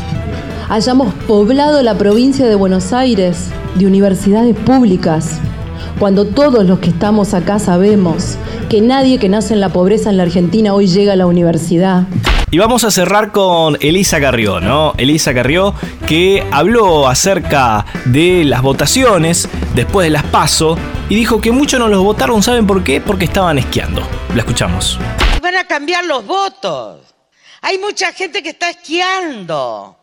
hayamos 0.69 1.13
poblado 1.27 1.81
la 1.83 1.97
provincia 1.97 2.47
de 2.47 2.55
Buenos 2.55 2.93
Aires 2.93 3.49
de 3.75 3.85
universidades 3.85 4.55
públicas, 4.55 5.39
cuando 5.99 6.25
todos 6.25 6.65
los 6.65 6.79
que 6.79 6.89
estamos 6.89 7.33
acá 7.33 7.59
sabemos 7.59 8.37
que 8.69 8.81
nadie 8.81 9.19
que 9.19 9.29
nace 9.29 9.53
en 9.53 9.59
la 9.59 9.69
pobreza 9.69 10.09
en 10.09 10.17
la 10.17 10.23
Argentina 10.23 10.73
hoy 10.73 10.87
llega 10.87 11.13
a 11.13 11.15
la 11.15 11.25
universidad. 11.25 12.07
Y 12.53 12.57
vamos 12.57 12.83
a 12.83 12.91
cerrar 12.91 13.31
con 13.31 13.77
Elisa 13.79 14.19
Carrió, 14.19 14.59
¿no? 14.59 14.93
Elisa 14.97 15.33
Carrió 15.33 15.73
que 16.05 16.45
habló 16.51 17.07
acerca 17.07 17.85
de 18.03 18.43
las 18.43 18.61
votaciones 18.61 19.47
después 19.73 20.03
de 20.03 20.09
las 20.09 20.23
PASO 20.23 20.77
y 21.07 21.15
dijo 21.15 21.39
que 21.39 21.51
muchos 21.51 21.79
no 21.79 21.87
los 21.87 22.03
votaron, 22.03 22.43
¿saben 22.43 22.67
por 22.67 22.83
qué? 22.83 22.99
Porque 22.99 23.23
estaban 23.23 23.57
esquiando. 23.57 24.05
La 24.35 24.41
escuchamos. 24.41 24.99
Van 25.41 25.55
a 25.55 25.63
cambiar 25.63 26.03
los 26.03 26.25
votos. 26.25 26.99
Hay 27.61 27.77
mucha 27.77 28.11
gente 28.11 28.43
que 28.43 28.49
está 28.49 28.71
esquiando. 28.71 29.97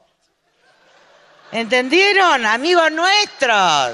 ¿Entendieron? 1.53 2.47
Amigos 2.47 2.91
nuestros. 2.93 3.93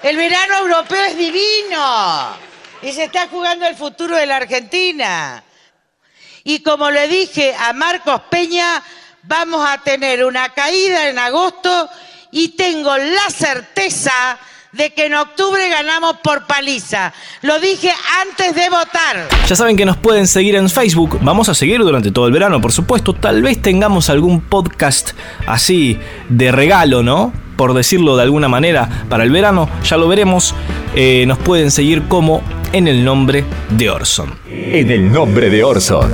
El 0.00 0.16
verano 0.16 0.58
europeo 0.58 1.02
es 1.06 1.18
divino. 1.18 2.36
Y 2.82 2.92
se 2.92 3.02
está 3.02 3.26
jugando 3.26 3.66
el 3.66 3.74
futuro 3.74 4.14
de 4.14 4.26
la 4.26 4.36
Argentina. 4.36 5.42
Y 6.48 6.60
como 6.60 6.92
le 6.92 7.08
dije 7.08 7.56
a 7.58 7.72
Marcos 7.72 8.20
Peña, 8.30 8.80
vamos 9.24 9.66
a 9.68 9.78
tener 9.78 10.24
una 10.24 10.50
caída 10.50 11.08
en 11.08 11.18
agosto 11.18 11.88
y 12.30 12.50
tengo 12.50 12.96
la 12.96 13.28
certeza 13.30 14.38
de 14.70 14.94
que 14.94 15.06
en 15.06 15.14
octubre 15.14 15.68
ganamos 15.68 16.18
por 16.22 16.46
paliza. 16.46 17.12
Lo 17.42 17.58
dije 17.58 17.92
antes 18.22 18.54
de 18.54 18.70
votar. 18.70 19.26
Ya 19.48 19.56
saben 19.56 19.76
que 19.76 19.84
nos 19.84 19.96
pueden 19.96 20.28
seguir 20.28 20.54
en 20.54 20.70
Facebook. 20.70 21.18
Vamos 21.20 21.48
a 21.48 21.54
seguir 21.54 21.80
durante 21.80 22.12
todo 22.12 22.28
el 22.28 22.32
verano, 22.32 22.60
por 22.60 22.70
supuesto. 22.70 23.12
Tal 23.12 23.42
vez 23.42 23.60
tengamos 23.60 24.08
algún 24.08 24.40
podcast 24.40 25.14
así 25.48 25.98
de 26.28 26.52
regalo, 26.52 27.02
¿no? 27.02 27.32
Por 27.56 27.74
decirlo 27.74 28.16
de 28.16 28.22
alguna 28.22 28.46
manera, 28.46 28.88
para 29.08 29.24
el 29.24 29.30
verano. 29.32 29.68
Ya 29.82 29.96
lo 29.96 30.06
veremos. 30.06 30.54
Eh, 30.94 31.24
nos 31.26 31.38
pueden 31.38 31.72
seguir 31.72 32.06
como 32.06 32.44
en 32.76 32.88
el 32.88 33.02
nombre 33.02 33.42
de 33.70 33.88
Orson. 33.88 34.34
En 34.50 34.90
el 34.90 35.10
nombre 35.10 35.48
de 35.48 35.64
Orson. 35.64 36.12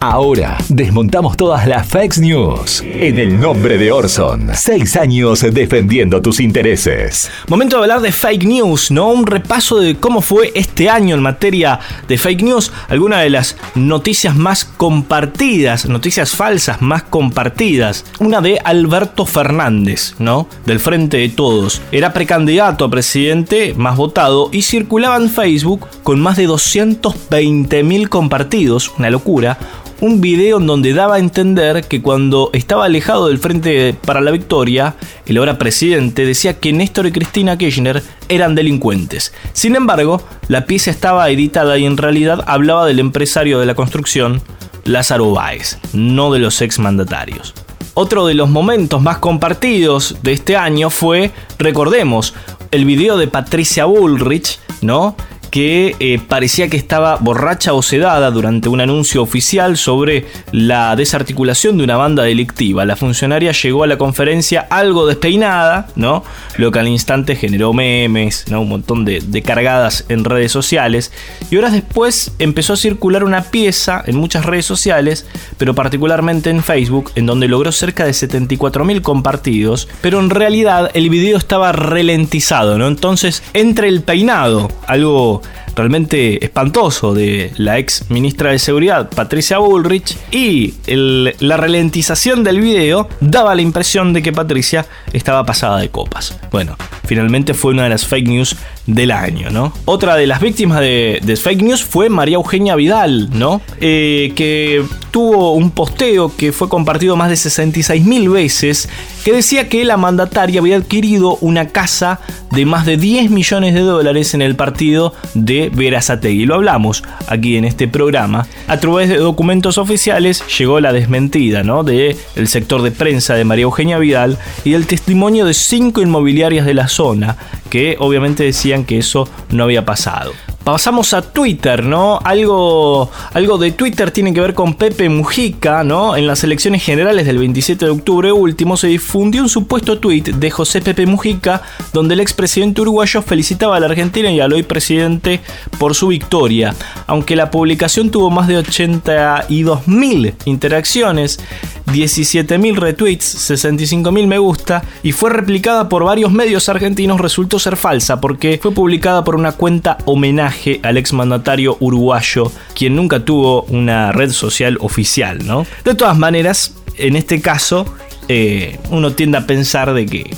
Ahora 0.00 0.56
desmontamos 0.68 1.36
todas 1.36 1.66
las 1.66 1.88
fake 1.88 2.18
news. 2.18 2.84
En 2.84 3.18
el 3.18 3.40
nombre 3.40 3.78
de 3.78 3.90
Orson. 3.90 4.48
Seis 4.54 4.96
años 4.96 5.44
defendiendo 5.52 6.22
tus 6.22 6.38
intereses. 6.38 7.28
Momento 7.48 7.78
de 7.78 7.82
hablar 7.82 8.00
de 8.00 8.12
fake 8.12 8.44
news, 8.44 8.92
¿no? 8.92 9.08
Un 9.08 9.26
repaso 9.26 9.80
de 9.80 9.96
cómo 9.96 10.20
fue 10.20 10.52
este 10.54 10.88
año 10.88 11.16
en 11.16 11.22
materia 11.22 11.80
de 12.06 12.16
fake 12.16 12.42
news. 12.42 12.70
Algunas 12.88 13.24
de 13.24 13.30
las 13.30 13.56
noticias 13.74 14.36
más 14.36 14.64
compartidas, 14.64 15.86
noticias 15.86 16.30
falsas 16.30 16.80
más 16.80 17.02
compartidas. 17.02 18.04
Una 18.20 18.40
de 18.40 18.60
Alberto 18.62 19.26
Fernández, 19.26 20.14
¿no? 20.20 20.46
Del 20.64 20.78
Frente 20.78 21.16
de 21.16 21.28
Todos. 21.28 21.82
Era 21.90 22.12
precandidato 22.12 22.84
a 22.84 22.90
presidente 22.90 23.74
más 23.76 23.96
votado 23.96 24.48
y 24.52 24.62
circulaba 24.62 25.16
en 25.16 25.28
Facebook 25.28 25.88
con 26.04 26.20
más 26.20 26.36
de 26.36 26.46
220 26.46 27.82
mil 27.82 28.08
compartidos. 28.08 28.92
Una 28.96 29.10
locura 29.10 29.58
un 30.00 30.20
video 30.20 30.58
en 30.58 30.66
donde 30.66 30.92
daba 30.92 31.16
a 31.16 31.18
entender 31.18 31.84
que 31.84 32.00
cuando 32.00 32.50
estaba 32.52 32.84
alejado 32.84 33.28
del 33.28 33.38
Frente 33.38 33.94
para 33.94 34.20
la 34.20 34.30
Victoria, 34.30 34.94
el 35.26 35.38
ahora 35.38 35.58
presidente 35.58 36.24
decía 36.24 36.58
que 36.60 36.72
Néstor 36.72 37.06
y 37.06 37.12
Cristina 37.12 37.58
Kirchner 37.58 38.02
eran 38.28 38.54
delincuentes. 38.54 39.32
Sin 39.52 39.74
embargo, 39.74 40.22
la 40.46 40.66
pieza 40.66 40.90
estaba 40.90 41.28
editada 41.30 41.78
y 41.78 41.86
en 41.86 41.96
realidad 41.96 42.44
hablaba 42.46 42.86
del 42.86 43.00
empresario 43.00 43.58
de 43.58 43.66
la 43.66 43.74
construcción, 43.74 44.40
Lázaro 44.84 45.32
Báez, 45.32 45.78
no 45.92 46.32
de 46.32 46.38
los 46.38 46.62
exmandatarios. 46.62 47.54
Otro 47.94 48.26
de 48.26 48.34
los 48.34 48.48
momentos 48.48 49.02
más 49.02 49.18
compartidos 49.18 50.18
de 50.22 50.32
este 50.32 50.56
año 50.56 50.90
fue, 50.90 51.32
recordemos, 51.58 52.34
el 52.70 52.84
video 52.84 53.16
de 53.16 53.26
Patricia 53.26 53.86
Bullrich, 53.86 54.60
¿no? 54.82 55.16
Que 55.50 55.96
eh, 56.00 56.20
parecía 56.26 56.68
que 56.68 56.76
estaba 56.76 57.16
borracha 57.16 57.72
o 57.72 57.82
sedada 57.82 58.30
durante 58.30 58.68
un 58.68 58.80
anuncio 58.80 59.22
oficial 59.22 59.76
sobre 59.76 60.26
la 60.52 60.96
desarticulación 60.96 61.78
de 61.78 61.84
una 61.84 61.96
banda 61.96 62.22
delictiva. 62.22 62.84
La 62.84 62.96
funcionaria 62.96 63.52
llegó 63.52 63.84
a 63.84 63.86
la 63.86 63.98
conferencia 63.98 64.66
algo 64.70 65.06
despeinada, 65.06 65.88
¿no? 65.96 66.24
Lo 66.56 66.70
que 66.70 66.78
al 66.78 66.88
instante 66.88 67.36
generó 67.36 67.72
memes, 67.72 68.44
¿no? 68.48 68.62
Un 68.62 68.68
montón 68.68 69.04
de, 69.04 69.42
cargadas 69.42 70.04
en 70.08 70.24
redes 70.24 70.52
sociales. 70.52 71.12
Y 71.50 71.56
horas 71.56 71.72
después 71.72 72.32
empezó 72.38 72.74
a 72.74 72.76
circular 72.76 73.24
una 73.24 73.42
pieza 73.42 74.02
en 74.06 74.16
muchas 74.16 74.44
redes 74.44 74.66
sociales, 74.66 75.26
pero 75.56 75.74
particularmente 75.74 76.50
en 76.50 76.62
Facebook, 76.62 77.12
en 77.14 77.26
donde 77.26 77.48
logró 77.48 77.72
cerca 77.72 78.04
de 78.04 78.10
74.000 78.10 79.00
compartidos, 79.00 79.88
pero 80.00 80.18
en 80.20 80.30
realidad 80.30 80.90
el 80.94 81.08
video 81.08 81.38
estaba 81.38 81.72
ralentizado, 81.72 82.78
¿no? 82.78 82.88
Entonces, 82.88 83.42
entre 83.54 83.88
el 83.88 84.02
peinado, 84.02 84.70
algo 84.86 85.37
realmente 85.78 86.44
espantoso 86.44 87.14
de 87.14 87.52
la 87.56 87.78
ex 87.78 88.10
ministra 88.10 88.50
de 88.50 88.58
Seguridad, 88.58 89.08
Patricia 89.08 89.58
Bullrich, 89.58 90.16
y 90.32 90.74
la 90.86 91.56
ralentización 91.56 92.42
del 92.42 92.60
video 92.60 93.08
daba 93.20 93.54
la 93.54 93.62
impresión 93.62 94.12
de 94.12 94.20
que 94.20 94.32
Patricia 94.32 94.86
estaba 95.12 95.46
pasada 95.46 95.78
de 95.78 95.88
copas. 95.88 96.36
Bueno, 96.50 96.76
finalmente 97.04 97.54
fue 97.54 97.72
una 97.72 97.84
de 97.84 97.90
las 97.90 98.04
fake 98.06 98.28
news 98.28 98.56
del 98.86 99.12
año, 99.12 99.50
¿no? 99.50 99.72
Otra 99.84 100.16
de 100.16 100.26
las 100.26 100.40
víctimas 100.40 100.80
de, 100.80 101.20
de 101.22 101.36
fake 101.36 101.62
news 101.62 101.84
fue 101.84 102.08
María 102.08 102.36
Eugenia 102.36 102.74
Vidal, 102.74 103.30
¿no? 103.32 103.60
Eh, 103.80 104.32
que 104.34 104.84
tuvo 105.10 105.52
un 105.52 105.70
posteo 105.70 106.34
que 106.36 106.52
fue 106.52 106.68
compartido 106.68 107.16
más 107.16 107.30
de 107.30 107.36
66 107.36 108.04
mil 108.04 108.28
veces 108.28 108.88
que 109.24 109.32
decía 109.32 109.68
que 109.68 109.84
la 109.84 109.96
mandataria 109.96 110.60
había 110.60 110.76
adquirido 110.76 111.36
una 111.40 111.68
casa 111.68 112.20
de 112.50 112.64
más 112.64 112.86
de 112.86 112.96
10 112.96 113.30
millones 113.30 113.74
de 113.74 113.80
dólares 113.80 114.34
en 114.34 114.42
el 114.42 114.56
partido 114.56 115.14
de 115.34 115.70
Verazategui. 115.74 116.46
Lo 116.46 116.54
hablamos 116.54 117.02
aquí 117.26 117.56
en 117.56 117.64
este 117.64 117.88
programa. 117.88 118.46
A 118.68 118.78
través 118.78 119.08
de 119.08 119.16
documentos 119.16 119.78
oficiales 119.78 120.42
llegó 120.58 120.80
la 120.80 120.92
desmentida, 120.92 121.62
¿no? 121.62 121.84
De 121.84 122.16
el 122.36 122.48
sector 122.48 122.82
de 122.82 122.90
prensa 122.90 123.34
de 123.34 123.44
María 123.44 123.64
Eugenia 123.64 123.98
Vidal 123.98 124.38
y 124.64 124.74
el 124.74 124.86
testimonio 124.86 125.44
de 125.44 125.54
cinco 125.54 126.00
inmobiliarias 126.00 126.66
de 126.66 126.74
la 126.74 126.88
zona 126.88 127.36
que 127.70 127.96
obviamente 127.98 128.44
decían 128.44 128.84
que 128.84 128.98
eso 128.98 129.28
no 129.50 129.64
había 129.64 129.84
pasado. 129.84 130.32
Pasamos 130.70 131.14
a 131.14 131.22
Twitter, 131.22 131.82
¿no? 131.82 132.20
Algo, 132.22 133.10
algo 133.32 133.56
de 133.56 133.72
Twitter 133.72 134.10
tiene 134.10 134.34
que 134.34 134.42
ver 134.42 134.52
con 134.52 134.74
Pepe 134.74 135.08
Mujica, 135.08 135.82
¿no? 135.82 136.14
En 136.14 136.26
las 136.26 136.44
elecciones 136.44 136.84
generales 136.84 137.24
del 137.24 137.38
27 137.38 137.86
de 137.86 137.90
octubre 137.90 138.32
último 138.32 138.76
se 138.76 138.88
difundió 138.88 139.40
un 139.40 139.48
supuesto 139.48 139.98
tweet 139.98 140.24
de 140.24 140.50
José 140.50 140.82
Pepe 140.82 141.06
Mujica 141.06 141.62
donde 141.94 142.12
el 142.12 142.20
expresidente 142.20 142.82
uruguayo 142.82 143.22
felicitaba 143.22 143.76
a 143.76 143.80
la 143.80 143.86
Argentina 143.86 144.30
y 144.30 144.40
al 144.40 144.52
hoy 144.52 144.62
presidente 144.62 145.40
por 145.78 145.94
su 145.94 146.08
victoria. 146.08 146.74
Aunque 147.06 147.34
la 147.34 147.50
publicación 147.50 148.10
tuvo 148.10 148.28
más 148.28 148.46
de 148.46 148.60
82.000 148.60 150.34
interacciones, 150.44 151.40
17.000 151.86 152.76
retweets, 152.76 153.50
65.000 153.50 154.26
me 154.26 154.36
gusta 154.36 154.82
y 155.02 155.12
fue 155.12 155.30
replicada 155.30 155.88
por 155.88 156.04
varios 156.04 156.30
medios 156.30 156.68
argentinos, 156.68 157.22
resultó 157.22 157.58
ser 157.58 157.78
falsa 157.78 158.20
porque 158.20 158.58
fue 158.60 158.72
publicada 158.72 159.24
por 159.24 159.34
una 159.34 159.52
cuenta 159.52 159.96
homenaje 160.04 160.57
al 160.82 160.96
exmandatario 160.96 161.76
uruguayo, 161.80 162.52
quien 162.74 162.96
nunca 162.96 163.24
tuvo 163.24 163.62
una 163.64 164.12
red 164.12 164.30
social 164.30 164.78
oficial, 164.80 165.46
¿no? 165.46 165.66
De 165.84 165.94
todas 165.94 166.16
maneras, 166.16 166.74
en 166.96 167.16
este 167.16 167.40
caso, 167.40 167.86
eh, 168.28 168.78
uno 168.90 169.12
tiende 169.12 169.38
a 169.38 169.46
pensar 169.46 169.94
de 169.94 170.06
que 170.06 170.30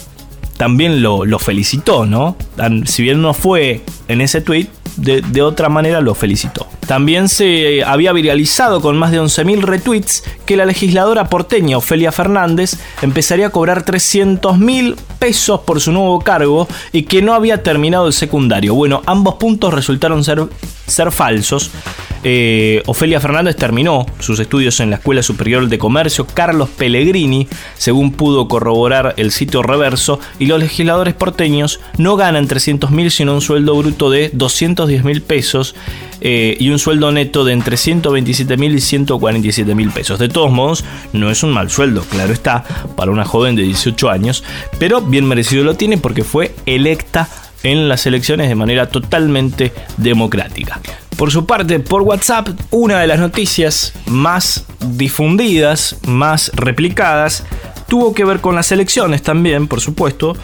también 0.56 1.02
lo, 1.02 1.38
felicitó, 1.38 2.06
¿no? 2.06 2.36
Si 2.86 3.02
bien 3.02 3.22
no 3.22 3.34
fue 3.34 3.82
en 4.08 4.20
ese 4.20 4.40
tweet, 4.40 4.68
de 4.96 5.42
otra 5.42 5.68
manera 5.68 6.00
lo 6.00 6.14
felicitó. 6.14 6.69
También 6.90 7.28
se 7.28 7.84
había 7.84 8.12
viralizado 8.12 8.80
con 8.80 8.98
más 8.98 9.12
de 9.12 9.20
11.000 9.20 9.60
retweets 9.62 10.24
que 10.44 10.56
la 10.56 10.64
legisladora 10.64 11.28
porteña 11.28 11.78
Ofelia 11.78 12.10
Fernández 12.10 12.78
empezaría 13.00 13.46
a 13.46 13.50
cobrar 13.50 13.84
300.000 13.84 14.96
pesos 15.20 15.60
por 15.60 15.80
su 15.80 15.92
nuevo 15.92 16.18
cargo 16.18 16.66
y 16.90 17.04
que 17.04 17.22
no 17.22 17.34
había 17.34 17.62
terminado 17.62 18.08
el 18.08 18.12
secundario. 18.12 18.74
Bueno, 18.74 19.02
ambos 19.06 19.36
puntos 19.36 19.72
resultaron 19.72 20.24
ser, 20.24 20.48
ser 20.88 21.12
falsos. 21.12 21.70
Eh, 22.22 22.82
Ofelia 22.86 23.20
Fernández 23.20 23.56
terminó 23.56 24.04
sus 24.18 24.38
estudios 24.40 24.80
en 24.80 24.90
la 24.90 24.96
Escuela 24.96 25.22
Superior 25.22 25.68
de 25.68 25.78
Comercio 25.78 26.26
Carlos 26.26 26.68
Pellegrini, 26.68 27.48
según 27.76 28.12
pudo 28.12 28.46
corroborar 28.46 29.14
el 29.16 29.30
sitio 29.30 29.62
reverso, 29.62 30.20
y 30.38 30.46
los 30.46 30.60
legisladores 30.60 31.14
porteños 31.14 31.80
no 31.96 32.16
ganan 32.16 32.46
300 32.46 32.90
mil 32.90 33.10
sino 33.10 33.34
un 33.34 33.40
sueldo 33.40 33.74
bruto 33.74 34.10
de 34.10 34.30
210 34.34 35.04
mil 35.04 35.22
pesos 35.22 35.74
eh, 36.20 36.56
y 36.60 36.68
un 36.68 36.78
sueldo 36.78 37.10
neto 37.10 37.44
de 37.44 37.54
entre 37.54 37.78
127 37.78 38.56
mil 38.58 38.74
y 38.74 38.80
147 38.80 39.74
mil 39.74 39.90
pesos. 39.90 40.18
De 40.18 40.28
todos 40.28 40.50
modos, 40.50 40.84
no 41.14 41.30
es 41.30 41.42
un 41.42 41.52
mal 41.52 41.70
sueldo, 41.70 42.02
claro 42.02 42.32
está, 42.32 42.64
para 42.96 43.10
una 43.10 43.24
joven 43.24 43.56
de 43.56 43.62
18 43.62 44.10
años, 44.10 44.44
pero 44.78 45.00
bien 45.00 45.26
merecido 45.26 45.64
lo 45.64 45.74
tiene 45.74 45.96
porque 45.96 46.24
fue 46.24 46.54
electa 46.66 47.28
en 47.62 47.88
las 47.88 48.06
elecciones 48.06 48.48
de 48.48 48.54
manera 48.54 48.88
totalmente 48.88 49.72
democrática. 49.96 50.80
Por 51.20 51.30
su 51.30 51.44
parte, 51.44 51.80
por 51.80 52.00
WhatsApp, 52.00 52.48
una 52.70 52.98
de 52.98 53.06
las 53.06 53.18
noticias 53.18 53.92
más 54.06 54.64
difundidas, 54.80 55.98
más 56.06 56.50
replicadas, 56.54 57.44
tuvo 57.88 58.14
que 58.14 58.24
ver 58.24 58.40
con 58.40 58.54
las 58.54 58.72
elecciones 58.72 59.22
también, 59.22 59.68
por 59.68 59.82
supuesto, 59.82 60.34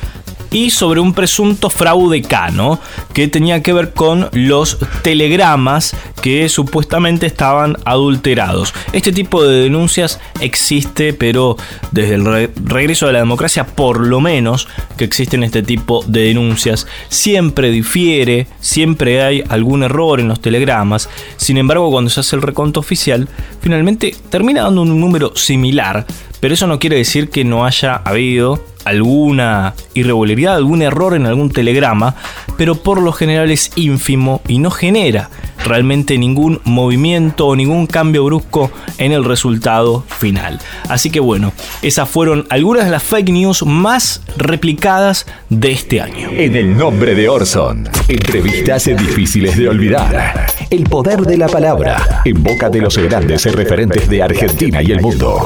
y 0.56 0.70
sobre 0.70 1.00
un 1.00 1.12
presunto 1.12 1.68
fraude 1.68 2.22
cano 2.22 2.80
que 3.12 3.28
tenía 3.28 3.62
que 3.62 3.74
ver 3.74 3.92
con 3.92 4.30
los 4.32 4.78
telegramas 5.02 5.94
que 6.22 6.48
supuestamente 6.48 7.26
estaban 7.26 7.76
adulterados. 7.84 8.72
Este 8.94 9.12
tipo 9.12 9.44
de 9.44 9.60
denuncias 9.64 10.18
existe, 10.40 11.12
pero 11.12 11.58
desde 11.90 12.14
el 12.14 12.24
re- 12.24 12.50
regreso 12.64 13.06
de 13.06 13.12
la 13.12 13.18
democracia, 13.18 13.66
por 13.66 14.00
lo 14.00 14.20
menos 14.22 14.66
que 14.96 15.04
existen 15.04 15.42
este 15.42 15.62
tipo 15.62 16.02
de 16.06 16.20
denuncias, 16.22 16.86
siempre 17.10 17.70
difiere, 17.70 18.46
siempre 18.58 19.22
hay 19.22 19.44
algún 19.50 19.82
error 19.82 20.20
en 20.20 20.28
los 20.28 20.40
telegramas. 20.40 21.10
Sin 21.36 21.58
embargo, 21.58 21.90
cuando 21.90 22.08
se 22.08 22.20
hace 22.20 22.34
el 22.34 22.40
reconto 22.40 22.80
oficial, 22.80 23.28
finalmente 23.60 24.16
termina 24.30 24.62
dando 24.62 24.82
un 24.82 24.98
número 24.98 25.36
similar, 25.36 26.06
pero 26.46 26.54
eso 26.54 26.68
no 26.68 26.78
quiere 26.78 26.94
decir 26.94 27.28
que 27.28 27.42
no 27.42 27.64
haya 27.64 27.96
habido 27.96 28.64
alguna 28.84 29.74
irregularidad, 29.94 30.54
algún 30.54 30.80
error 30.80 31.16
en 31.16 31.26
algún 31.26 31.50
telegrama, 31.50 32.14
pero 32.56 32.76
por 32.76 33.02
lo 33.02 33.10
general 33.10 33.50
es 33.50 33.72
ínfimo 33.74 34.42
y 34.46 34.60
no 34.60 34.70
genera 34.70 35.28
realmente 35.64 36.16
ningún 36.18 36.60
movimiento 36.62 37.48
o 37.48 37.56
ningún 37.56 37.88
cambio 37.88 38.24
brusco 38.26 38.70
en 38.98 39.10
el 39.10 39.24
resultado 39.24 40.04
final. 40.20 40.60
Así 40.88 41.10
que 41.10 41.18
bueno, 41.18 41.52
esas 41.82 42.08
fueron 42.08 42.46
algunas 42.48 42.84
de 42.84 42.92
las 42.92 43.02
fake 43.02 43.30
news 43.30 43.66
más 43.66 44.22
replicadas 44.36 45.26
de 45.48 45.72
este 45.72 46.00
año. 46.00 46.28
En 46.30 46.54
el 46.54 46.76
nombre 46.76 47.16
de 47.16 47.28
Orson, 47.28 47.88
entrevistas 48.06 48.84
difíciles 48.84 49.56
de 49.56 49.68
olvidar. 49.68 50.46
El 50.70 50.84
poder 50.84 51.22
de 51.22 51.38
la 51.38 51.48
palabra, 51.48 52.22
en 52.24 52.40
boca 52.40 52.70
de 52.70 52.82
los 52.82 52.96
grandes 52.98 53.52
referentes 53.52 54.08
de 54.08 54.22
Argentina 54.22 54.80
y 54.80 54.92
el 54.92 55.00
mundo. 55.00 55.44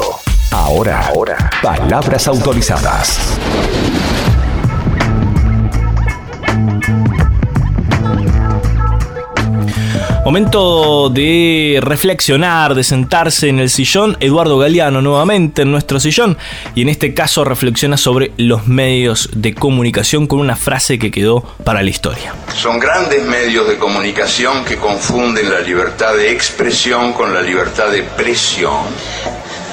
Ahora, 0.52 1.06
ahora, 1.06 1.50
palabras 1.62 2.26
autorizadas. 2.26 3.38
Momento 10.24 11.08
de 11.08 11.78
reflexionar, 11.80 12.74
de 12.74 12.82
sentarse 12.82 13.48
en 13.48 13.60
el 13.60 13.70
sillón. 13.70 14.16
Eduardo 14.18 14.58
Galeano 14.58 15.00
nuevamente 15.00 15.62
en 15.62 15.70
nuestro 15.70 16.00
sillón 16.00 16.36
y 16.74 16.82
en 16.82 16.88
este 16.88 17.14
caso 17.14 17.44
reflexiona 17.44 17.96
sobre 17.96 18.32
los 18.36 18.66
medios 18.66 19.30
de 19.32 19.54
comunicación 19.54 20.26
con 20.26 20.40
una 20.40 20.56
frase 20.56 20.98
que 20.98 21.12
quedó 21.12 21.42
para 21.64 21.82
la 21.82 21.90
historia. 21.90 22.34
Son 22.54 22.80
grandes 22.80 23.24
medios 23.24 23.68
de 23.68 23.78
comunicación 23.78 24.64
que 24.64 24.76
confunden 24.76 25.48
la 25.48 25.60
libertad 25.60 26.14
de 26.14 26.32
expresión 26.32 27.12
con 27.12 27.32
la 27.32 27.40
libertad 27.40 27.90
de 27.90 28.02
presión 28.02 28.80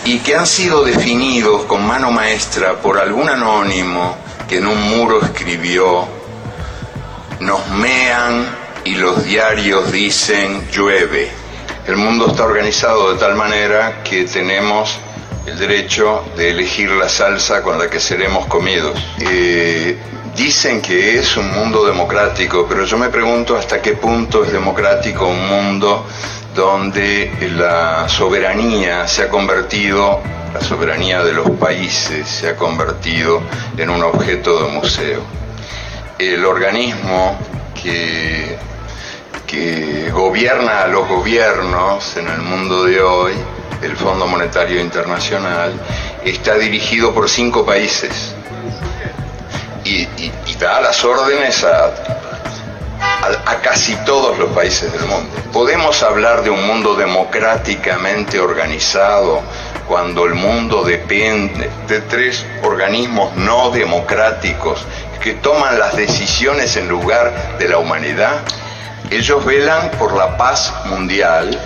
y 0.07 0.19
que 0.19 0.37
han 0.37 0.47
sido 0.47 0.85
definidos 0.85 1.63
con 1.63 1.85
mano 1.85 2.11
maestra 2.11 2.75
por 2.75 2.97
algún 2.97 3.27
anónimo 3.27 4.15
que 4.47 4.59
en 4.59 4.67
un 4.67 4.81
muro 4.97 5.21
escribió, 5.21 6.07
nos 7.41 7.67
mean 7.71 8.47
y 8.85 8.95
los 8.95 9.25
diarios 9.25 9.91
dicen 9.91 10.65
llueve. 10.71 11.29
El 11.85 11.97
mundo 11.97 12.27
está 12.29 12.45
organizado 12.45 13.11
de 13.11 13.19
tal 13.19 13.35
manera 13.35 14.01
que 14.01 14.23
tenemos 14.23 14.97
el 15.45 15.59
derecho 15.59 16.23
de 16.37 16.51
elegir 16.51 16.89
la 16.91 17.09
salsa 17.09 17.61
con 17.61 17.77
la 17.77 17.89
que 17.89 17.99
seremos 17.99 18.45
comidos. 18.45 18.97
Eh, 19.19 19.97
dicen 20.37 20.81
que 20.81 21.19
es 21.19 21.35
un 21.35 21.51
mundo 21.51 21.85
democrático, 21.85 22.65
pero 22.65 22.85
yo 22.85 22.97
me 22.97 23.09
pregunto 23.09 23.57
hasta 23.57 23.81
qué 23.81 23.91
punto 23.91 24.45
es 24.45 24.53
democrático 24.53 25.27
un 25.27 25.49
mundo 25.49 26.05
donde 26.57 27.31
la 27.55 28.09
soberanía 28.09 29.07
se 29.07 29.21
ha 29.23 29.29
convertido, 29.29 30.19
la 30.53 30.59
soberanía 30.59 31.23
de 31.23 31.31
los 31.31 31.51
países 31.51 32.27
se 32.27 32.49
ha 32.49 32.55
convertido 32.55 33.41
en 33.77 33.91
un 33.91 34.01
objeto 34.03 34.63
de 34.63 34.71
museo. 34.71 35.21
El 36.17 36.43
organismo 36.45 37.37
que, 37.79 38.57
que 39.45 40.09
gobierna 40.11 40.81
a 40.81 40.87
los 40.87 41.07
gobiernos 41.07 42.17
en 42.17 42.27
el 42.27 42.39
mundo 42.41 42.85
de 42.85 43.01
hoy, 43.01 43.33
el 43.83 43.95
Fondo 43.95 44.25
Monetario 44.25 44.81
Internacional, 44.81 45.73
está 46.25 46.55
dirigido 46.55 47.13
por 47.13 47.29
cinco 47.29 47.63
países 47.67 48.33
y, 49.85 49.91
y- 50.01 50.31
y 50.47 50.55
da 50.55 50.81
las 50.81 51.05
órdenes 51.05 51.63
a, 51.63 51.91
a- 53.45 53.55
casi 53.61 53.95
todos 54.05 54.37
los 54.37 54.49
países 54.51 54.91
del 54.91 55.05
mundo. 55.05 55.29
Podemos 55.53 56.01
hablar 56.03 56.43
de 56.43 56.49
un 56.49 56.65
mundo 56.65 56.95
democráticamente 56.95 58.39
organizado 58.39 59.41
cuando 59.87 60.25
el 60.25 60.35
mundo 60.35 60.83
depende 60.83 61.69
de 61.87 62.01
tres 62.01 62.45
organismos 62.63 63.35
no 63.35 63.69
democráticos 63.71 64.85
que 65.21 65.33
toman 65.33 65.79
las 65.79 65.95
decisiones 65.95 66.75
en 66.77 66.87
lugar 66.89 67.57
de 67.57 67.69
la 67.69 67.77
humanidad. 67.79 68.39
Ellos 69.09 69.43
velan 69.45 69.91
por 69.91 70.13
la 70.15 70.37
paz 70.37 70.73
mundial, 70.85 71.57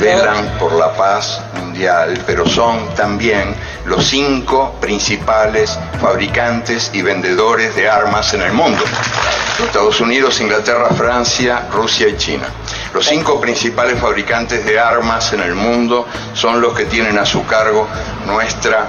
velan 0.00 0.58
por 0.58 0.72
la 0.72 0.92
paz 0.92 1.40
mundial, 1.60 2.22
pero 2.26 2.46
son 2.46 2.94
también 2.94 3.54
los 3.86 4.04
cinco 4.06 4.74
principales 4.80 5.78
fabricantes 6.00 6.90
y 6.92 7.02
vendedores 7.02 7.74
de 7.76 7.88
armas 7.88 8.34
en 8.34 8.42
el 8.42 8.52
mundo. 8.52 8.82
Estados 9.64 10.00
Unidos, 10.00 10.40
Inglaterra, 10.40 10.88
Francia, 10.96 11.66
Rusia 11.72 12.08
y 12.08 12.16
China. 12.16 12.46
Los 12.92 13.06
cinco 13.06 13.40
principales 13.40 13.98
fabricantes 13.98 14.64
de 14.64 14.78
armas 14.78 15.32
en 15.32 15.40
el 15.40 15.54
mundo 15.54 16.06
son 16.32 16.60
los 16.60 16.74
que 16.74 16.84
tienen 16.86 17.18
a 17.18 17.24
su 17.24 17.44
cargo 17.46 17.86
nuestra 18.26 18.86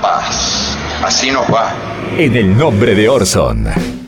paz. 0.00 0.76
Así 1.04 1.30
nos 1.30 1.46
va. 1.52 1.72
En 2.16 2.36
el 2.36 2.56
nombre 2.56 2.94
de 2.94 3.08
Orson. 3.08 4.07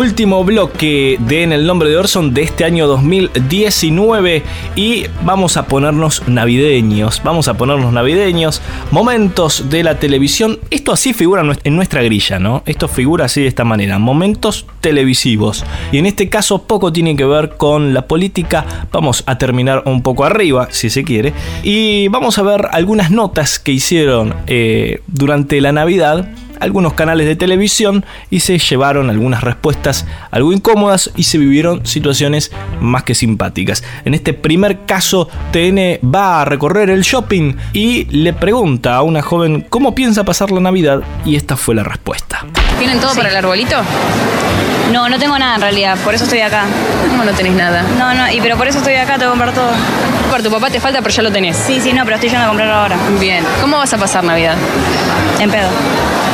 Último 0.00 0.42
bloque 0.44 1.18
de 1.20 1.42
En 1.42 1.52
el 1.52 1.66
nombre 1.66 1.90
de 1.90 1.98
Orson 1.98 2.32
de 2.32 2.40
este 2.40 2.64
año 2.64 2.86
2019 2.86 4.42
y 4.74 5.04
vamos 5.24 5.58
a 5.58 5.66
ponernos 5.66 6.26
navideños, 6.26 7.20
vamos 7.22 7.48
a 7.48 7.58
ponernos 7.58 7.92
navideños, 7.92 8.62
momentos 8.92 9.68
de 9.68 9.82
la 9.82 9.98
televisión, 9.98 10.58
esto 10.70 10.92
así 10.92 11.12
figura 11.12 11.44
en 11.64 11.76
nuestra 11.76 12.02
grilla, 12.02 12.38
¿no? 12.38 12.62
Esto 12.64 12.88
figura 12.88 13.26
así 13.26 13.42
de 13.42 13.48
esta 13.48 13.64
manera, 13.64 13.98
momentos 13.98 14.64
televisivos. 14.80 15.66
Y 15.92 15.98
en 15.98 16.06
este 16.06 16.30
caso 16.30 16.62
poco 16.62 16.94
tiene 16.94 17.14
que 17.14 17.26
ver 17.26 17.58
con 17.58 17.92
la 17.92 18.06
política, 18.06 18.64
vamos 18.90 19.22
a 19.26 19.36
terminar 19.36 19.82
un 19.84 20.00
poco 20.00 20.24
arriba 20.24 20.68
si 20.70 20.88
se 20.88 21.04
quiere 21.04 21.34
y 21.62 22.08
vamos 22.08 22.38
a 22.38 22.42
ver 22.42 22.68
algunas 22.72 23.10
notas 23.10 23.58
que 23.58 23.72
hicieron 23.72 24.34
eh, 24.46 25.02
durante 25.08 25.60
la 25.60 25.72
Navidad 25.72 26.26
algunos 26.60 26.92
canales 26.92 27.26
de 27.26 27.36
televisión 27.36 28.04
y 28.30 28.40
se 28.40 28.58
llevaron 28.58 29.10
algunas 29.10 29.42
respuestas 29.42 30.06
algo 30.30 30.52
incómodas 30.52 31.10
y 31.16 31.24
se 31.24 31.38
vivieron 31.38 31.86
situaciones 31.86 32.52
más 32.80 33.02
que 33.02 33.14
simpáticas. 33.14 33.82
En 34.04 34.14
este 34.14 34.32
primer 34.32 34.84
caso, 34.86 35.28
TN 35.52 35.98
va 36.08 36.42
a 36.42 36.44
recorrer 36.44 36.90
el 36.90 37.02
shopping 37.02 37.54
y 37.72 38.04
le 38.04 38.32
pregunta 38.32 38.96
a 38.96 39.02
una 39.02 39.22
joven 39.22 39.66
cómo 39.68 39.94
piensa 39.94 40.24
pasar 40.24 40.50
la 40.50 40.60
Navidad 40.60 41.02
y 41.24 41.36
esta 41.36 41.56
fue 41.56 41.74
la 41.74 41.82
respuesta. 41.82 42.46
¿Tienen 42.78 43.00
todo 43.00 43.14
para 43.14 43.28
el 43.28 43.36
arbolito? 43.36 43.76
No, 44.92 45.08
no 45.08 45.18
tengo 45.18 45.38
nada 45.38 45.54
en 45.54 45.60
realidad, 45.60 45.96
por 46.04 46.14
eso 46.14 46.24
estoy 46.24 46.40
acá. 46.40 46.64
¿Cómo 47.08 47.24
no 47.24 47.32
tenés 47.32 47.52
nada? 47.52 47.84
No, 47.98 48.12
no, 48.12 48.30
y 48.32 48.40
pero 48.40 48.56
por 48.56 48.66
eso 48.66 48.78
estoy 48.78 48.94
acá, 48.94 49.14
te 49.18 49.20
voy 49.20 49.26
a 49.26 49.30
comprar 49.30 49.54
todo. 49.54 49.70
Por 50.30 50.42
tu 50.42 50.50
papá 50.50 50.70
te 50.70 50.80
falta, 50.80 51.00
pero 51.00 51.14
ya 51.14 51.22
lo 51.22 51.30
tenés. 51.30 51.56
Sí, 51.56 51.80
sí, 51.80 51.92
no, 51.92 52.04
pero 52.04 52.16
estoy 52.16 52.30
yendo 52.30 52.44
a 52.44 52.48
comprarlo 52.48 52.74
ahora. 52.74 52.96
Bien. 53.20 53.44
¿Cómo 53.60 53.76
vas 53.76 53.92
a 53.92 53.98
pasar 53.98 54.24
Navidad? 54.24 54.56
En 55.38 55.50
pedo. 55.50 55.68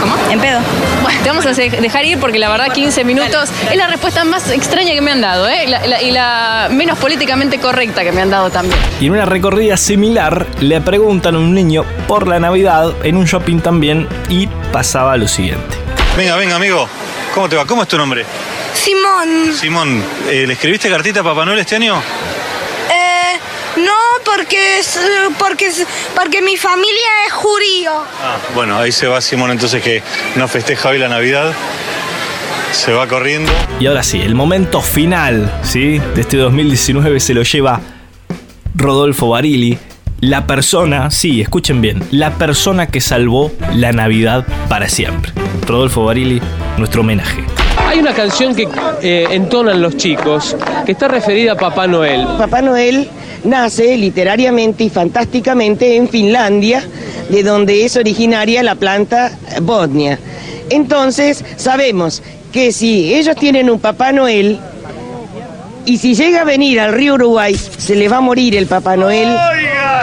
¿Cómo? 0.00 0.15
En 0.30 0.40
pedo. 0.40 0.60
Bueno, 1.02 1.20
te 1.22 1.28
vamos 1.28 1.46
a 1.46 1.52
dejar 1.52 2.04
ir 2.04 2.18
porque 2.18 2.38
la 2.38 2.48
verdad 2.48 2.72
15 2.72 3.04
minutos 3.04 3.50
es 3.70 3.76
la 3.76 3.86
respuesta 3.86 4.24
más 4.24 4.50
extraña 4.50 4.92
que 4.92 5.00
me 5.00 5.12
han 5.12 5.20
dado, 5.20 5.48
¿eh? 5.48 5.66
y 6.02 6.10
la 6.10 6.68
menos 6.70 6.98
políticamente 6.98 7.58
correcta 7.58 8.02
que 8.02 8.12
me 8.12 8.22
han 8.22 8.30
dado 8.30 8.50
también. 8.50 8.78
Y 9.00 9.06
en 9.06 9.12
una 9.12 9.24
recorrida 9.24 9.76
similar 9.76 10.46
le 10.60 10.80
preguntan 10.80 11.36
a 11.36 11.38
un 11.38 11.54
niño 11.54 11.84
por 12.08 12.26
la 12.26 12.40
Navidad 12.40 12.92
en 13.04 13.16
un 13.16 13.24
shopping 13.24 13.60
también 13.60 14.08
y 14.28 14.48
pasaba 14.72 15.16
lo 15.16 15.28
siguiente. 15.28 15.76
Venga, 16.16 16.36
venga, 16.36 16.56
amigo. 16.56 16.88
¿Cómo 17.34 17.48
te 17.48 17.56
va? 17.56 17.66
¿Cómo 17.66 17.82
es 17.82 17.88
tu 17.88 17.98
nombre? 17.98 18.24
Simón. 18.74 19.52
Simón, 19.54 20.04
eh, 20.28 20.46
¿le 20.46 20.54
escribiste 20.54 20.88
cartita 20.88 21.20
a 21.20 21.22
Papá 21.22 21.44
Noel 21.44 21.58
este 21.58 21.76
año? 21.76 21.96
Eh, 22.90 23.38
no, 23.76 23.92
porque, 24.36 24.78
es, 24.78 24.98
porque, 25.38 25.70
porque 26.14 26.42
mi 26.42 26.56
familia 26.56 27.08
es 27.26 27.32
judío. 27.32 27.90
Ah, 28.22 28.36
bueno, 28.54 28.76
ahí 28.76 28.92
se 28.92 29.06
va 29.06 29.20
Simón 29.20 29.50
entonces 29.50 29.82
que 29.82 30.02
no 30.34 30.46
festeja 30.46 30.90
hoy 30.90 30.98
la 30.98 31.08
Navidad. 31.08 31.54
Se 32.72 32.92
va 32.92 33.06
corriendo. 33.06 33.50
Y 33.80 33.86
ahora 33.86 34.02
sí, 34.02 34.20
el 34.20 34.34
momento 34.34 34.82
final, 34.82 35.50
¿sí? 35.62 35.98
De 36.14 36.20
este 36.20 36.36
2019 36.36 37.18
se 37.20 37.32
lo 37.32 37.42
lleva 37.44 37.80
Rodolfo 38.74 39.30
Barili, 39.30 39.78
la 40.20 40.46
persona, 40.46 41.10
sí, 41.10 41.40
escuchen 41.40 41.80
bien, 41.80 42.02
la 42.10 42.32
persona 42.32 42.88
que 42.88 43.00
salvó 43.00 43.52
la 43.74 43.92
Navidad 43.92 44.44
para 44.68 44.90
siempre. 44.90 45.32
Rodolfo 45.66 46.04
Barili, 46.04 46.42
nuestro 46.76 47.00
homenaje. 47.00 47.42
Hay 47.86 48.00
una 48.00 48.12
canción 48.12 48.54
que 48.54 48.68
eh, 49.02 49.28
entonan 49.30 49.80
los 49.80 49.96
chicos 49.96 50.56
que 50.84 50.92
está 50.92 51.08
referida 51.08 51.52
a 51.52 51.56
Papá 51.56 51.86
Noel. 51.86 52.26
Papá 52.36 52.60
Noel 52.60 53.08
nace 53.44 53.96
literariamente 53.96 54.84
y 54.84 54.90
fantásticamente 54.90 55.96
en 55.96 56.08
Finlandia, 56.08 56.84
de 57.28 57.42
donde 57.42 57.84
es 57.84 57.96
originaria 57.96 58.62
la 58.62 58.74
planta 58.74 59.36
Bodnia. 59.62 60.18
Entonces 60.70 61.44
sabemos 61.56 62.22
que 62.52 62.72
si 62.72 63.14
ellos 63.14 63.36
tienen 63.36 63.70
un 63.70 63.78
Papá 63.78 64.12
Noel, 64.12 64.58
y 65.86 65.98
si 65.98 66.14
llega 66.16 66.40
a 66.40 66.44
venir 66.44 66.80
al 66.80 66.92
río 66.92 67.14
Uruguay, 67.14 67.54
se 67.54 67.94
le 67.94 68.08
va 68.08 68.16
a 68.16 68.20
morir 68.20 68.56
el 68.56 68.66
Papá 68.66 68.96
Noel, 68.96 69.28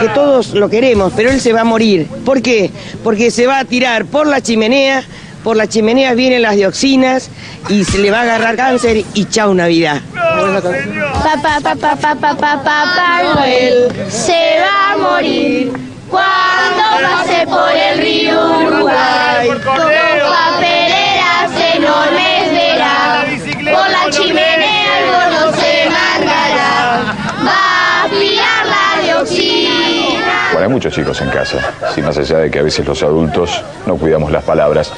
que 0.00 0.08
todos 0.08 0.54
lo 0.54 0.70
queremos, 0.70 1.12
pero 1.14 1.30
él 1.30 1.40
se 1.40 1.52
va 1.52 1.60
a 1.60 1.64
morir. 1.64 2.06
¿Por 2.24 2.40
qué? 2.40 2.70
Porque 3.04 3.30
se 3.30 3.46
va 3.46 3.58
a 3.58 3.64
tirar 3.66 4.06
por 4.06 4.26
la 4.26 4.40
chimenea, 4.40 5.04
por 5.44 5.56
las 5.58 5.68
chimeneas 5.68 6.16
vienen 6.16 6.40
las 6.40 6.56
dioxinas 6.56 7.28
y 7.68 7.84
se 7.84 7.98
le 7.98 8.10
va 8.10 8.20
a 8.20 8.22
agarrar 8.22 8.56
cáncer 8.56 9.04
y 9.12 9.26
chao 9.26 9.52
Navidad. 9.52 10.00
Papá, 10.34 11.60
papá, 11.62 11.96
papá, 11.96 12.36
papá, 12.36 13.22
Noel 13.34 13.88
se 14.08 14.58
va 14.60 14.92
a 14.92 14.96
morir 14.96 15.72
cuando 16.10 16.82
pase 17.02 17.46
por 17.46 17.70
el 17.70 17.98
río 17.98 18.58
Uruguay. 18.58 19.48
Como 19.64 19.76
papeleras 19.76 21.50
enormes 21.74 22.50
verá, 22.50 23.24
por 23.56 23.90
la 23.90 24.10
chimenea 24.10 24.98
el 24.98 25.06
gordo 25.06 25.52
se 25.56 25.90
mandará. 25.90 27.14
Va 27.46 28.04
a 28.04 28.08
pillar 28.08 28.66
la 28.66 29.02
dioxina. 29.02 30.48
Bueno, 30.52 30.66
hay 30.66 30.72
muchos 30.72 30.92
chicos 30.94 31.20
en 31.20 31.30
casa, 31.30 31.72
si 31.94 32.02
más 32.02 32.18
allá 32.18 32.38
de 32.38 32.50
que 32.50 32.58
a 32.58 32.62
veces 32.62 32.84
los 32.86 33.02
adultos 33.02 33.62
no 33.86 33.96
cuidamos 33.96 34.30
las 34.30 34.44
palabras. 34.44 34.92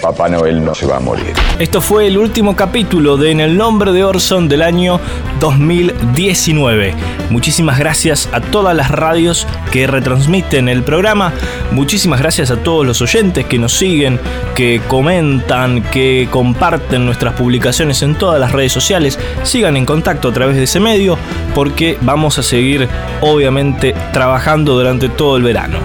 Papá 0.00 0.28
Noel 0.28 0.64
no 0.64 0.74
se 0.74 0.86
va 0.86 0.96
a 0.96 1.00
morir. 1.00 1.34
Esto 1.58 1.80
fue 1.80 2.06
el 2.06 2.18
último 2.18 2.56
capítulo 2.56 3.16
de 3.16 3.30
En 3.30 3.40
el 3.40 3.56
nombre 3.56 3.92
de 3.92 4.04
Orson 4.04 4.48
del 4.48 4.62
año 4.62 5.00
2019. 5.40 6.94
Muchísimas 7.30 7.78
gracias 7.78 8.28
a 8.32 8.40
todas 8.40 8.76
las 8.76 8.90
radios 8.90 9.46
que 9.70 9.86
retransmiten 9.86 10.68
el 10.68 10.82
programa. 10.82 11.32
Muchísimas 11.72 12.20
gracias 12.20 12.50
a 12.50 12.56
todos 12.62 12.86
los 12.86 13.02
oyentes 13.02 13.44
que 13.46 13.58
nos 13.58 13.72
siguen, 13.72 14.20
que 14.54 14.80
comentan, 14.88 15.82
que 15.82 16.28
comparten 16.30 17.04
nuestras 17.04 17.34
publicaciones 17.34 18.02
en 18.02 18.14
todas 18.14 18.40
las 18.40 18.52
redes 18.52 18.72
sociales. 18.72 19.18
Sigan 19.42 19.76
en 19.76 19.84
contacto 19.84 20.28
a 20.28 20.32
través 20.32 20.56
de 20.56 20.64
ese 20.64 20.80
medio 20.80 21.18
porque 21.54 21.98
vamos 22.00 22.38
a 22.38 22.42
seguir 22.42 22.88
obviamente 23.20 23.94
trabajando 24.12 24.74
durante 24.74 25.08
todo 25.08 25.36
el 25.36 25.42
verano. 25.42 25.78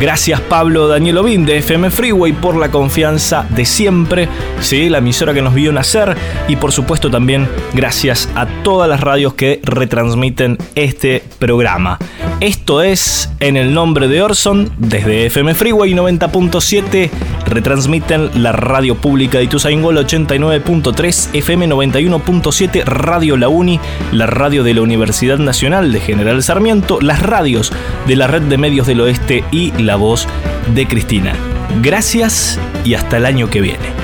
Gracias 0.00 0.40
Pablo 0.40 0.88
Daniel 0.88 1.18
Obin 1.18 1.46
de 1.46 1.58
FM 1.58 1.90
Freeway 1.90 2.32
por 2.32 2.56
la 2.56 2.70
confianza 2.70 3.46
de 3.50 3.64
siempre, 3.64 4.28
¿sí? 4.60 4.88
la 4.88 4.98
emisora 4.98 5.32
que 5.32 5.40
nos 5.40 5.54
vio 5.54 5.72
nacer 5.72 6.16
y 6.48 6.56
por 6.56 6.72
supuesto 6.72 7.10
también 7.10 7.48
gracias 7.74 8.28
a 8.34 8.46
todas 8.62 8.88
las 8.88 9.00
radios 9.00 9.34
que 9.34 9.60
retransmiten 9.62 10.58
este 10.74 11.22
programa. 11.38 11.98
Esto 12.44 12.82
es 12.82 13.30
En 13.40 13.56
el 13.56 13.72
nombre 13.72 14.06
de 14.06 14.20
Orson 14.20 14.70
desde 14.76 15.24
FM 15.24 15.54
Freeway 15.54 15.94
90.7 15.94 17.08
retransmiten 17.46 18.42
la 18.42 18.52
radio 18.52 18.96
pública 18.96 19.38
de 19.38 19.44
Ituzaingol 19.44 19.96
89.3 19.96 21.30
FM 21.32 21.68
91.7 21.70 22.84
Radio 22.84 23.38
La 23.38 23.48
Uni, 23.48 23.80
la 24.12 24.26
radio 24.26 24.62
de 24.62 24.74
la 24.74 24.82
Universidad 24.82 25.38
Nacional 25.38 25.90
de 25.90 26.00
General 26.00 26.42
Sarmiento, 26.42 27.00
las 27.00 27.22
radios 27.22 27.72
de 28.06 28.16
la 28.16 28.26
Red 28.26 28.42
de 28.42 28.58
Medios 28.58 28.86
del 28.86 29.00
Oeste 29.00 29.42
y 29.50 29.72
la 29.82 29.96
voz 29.96 30.28
de 30.74 30.86
Cristina. 30.86 31.34
Gracias 31.80 32.60
y 32.84 32.92
hasta 32.92 33.16
el 33.16 33.24
año 33.24 33.48
que 33.48 33.62
viene. 33.62 34.03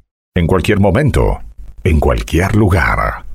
En 0.33 0.47
cualquier 0.47 0.79
momento, 0.79 1.41
en 1.83 1.99
cualquier 1.99 2.55
lugar. 2.55 3.25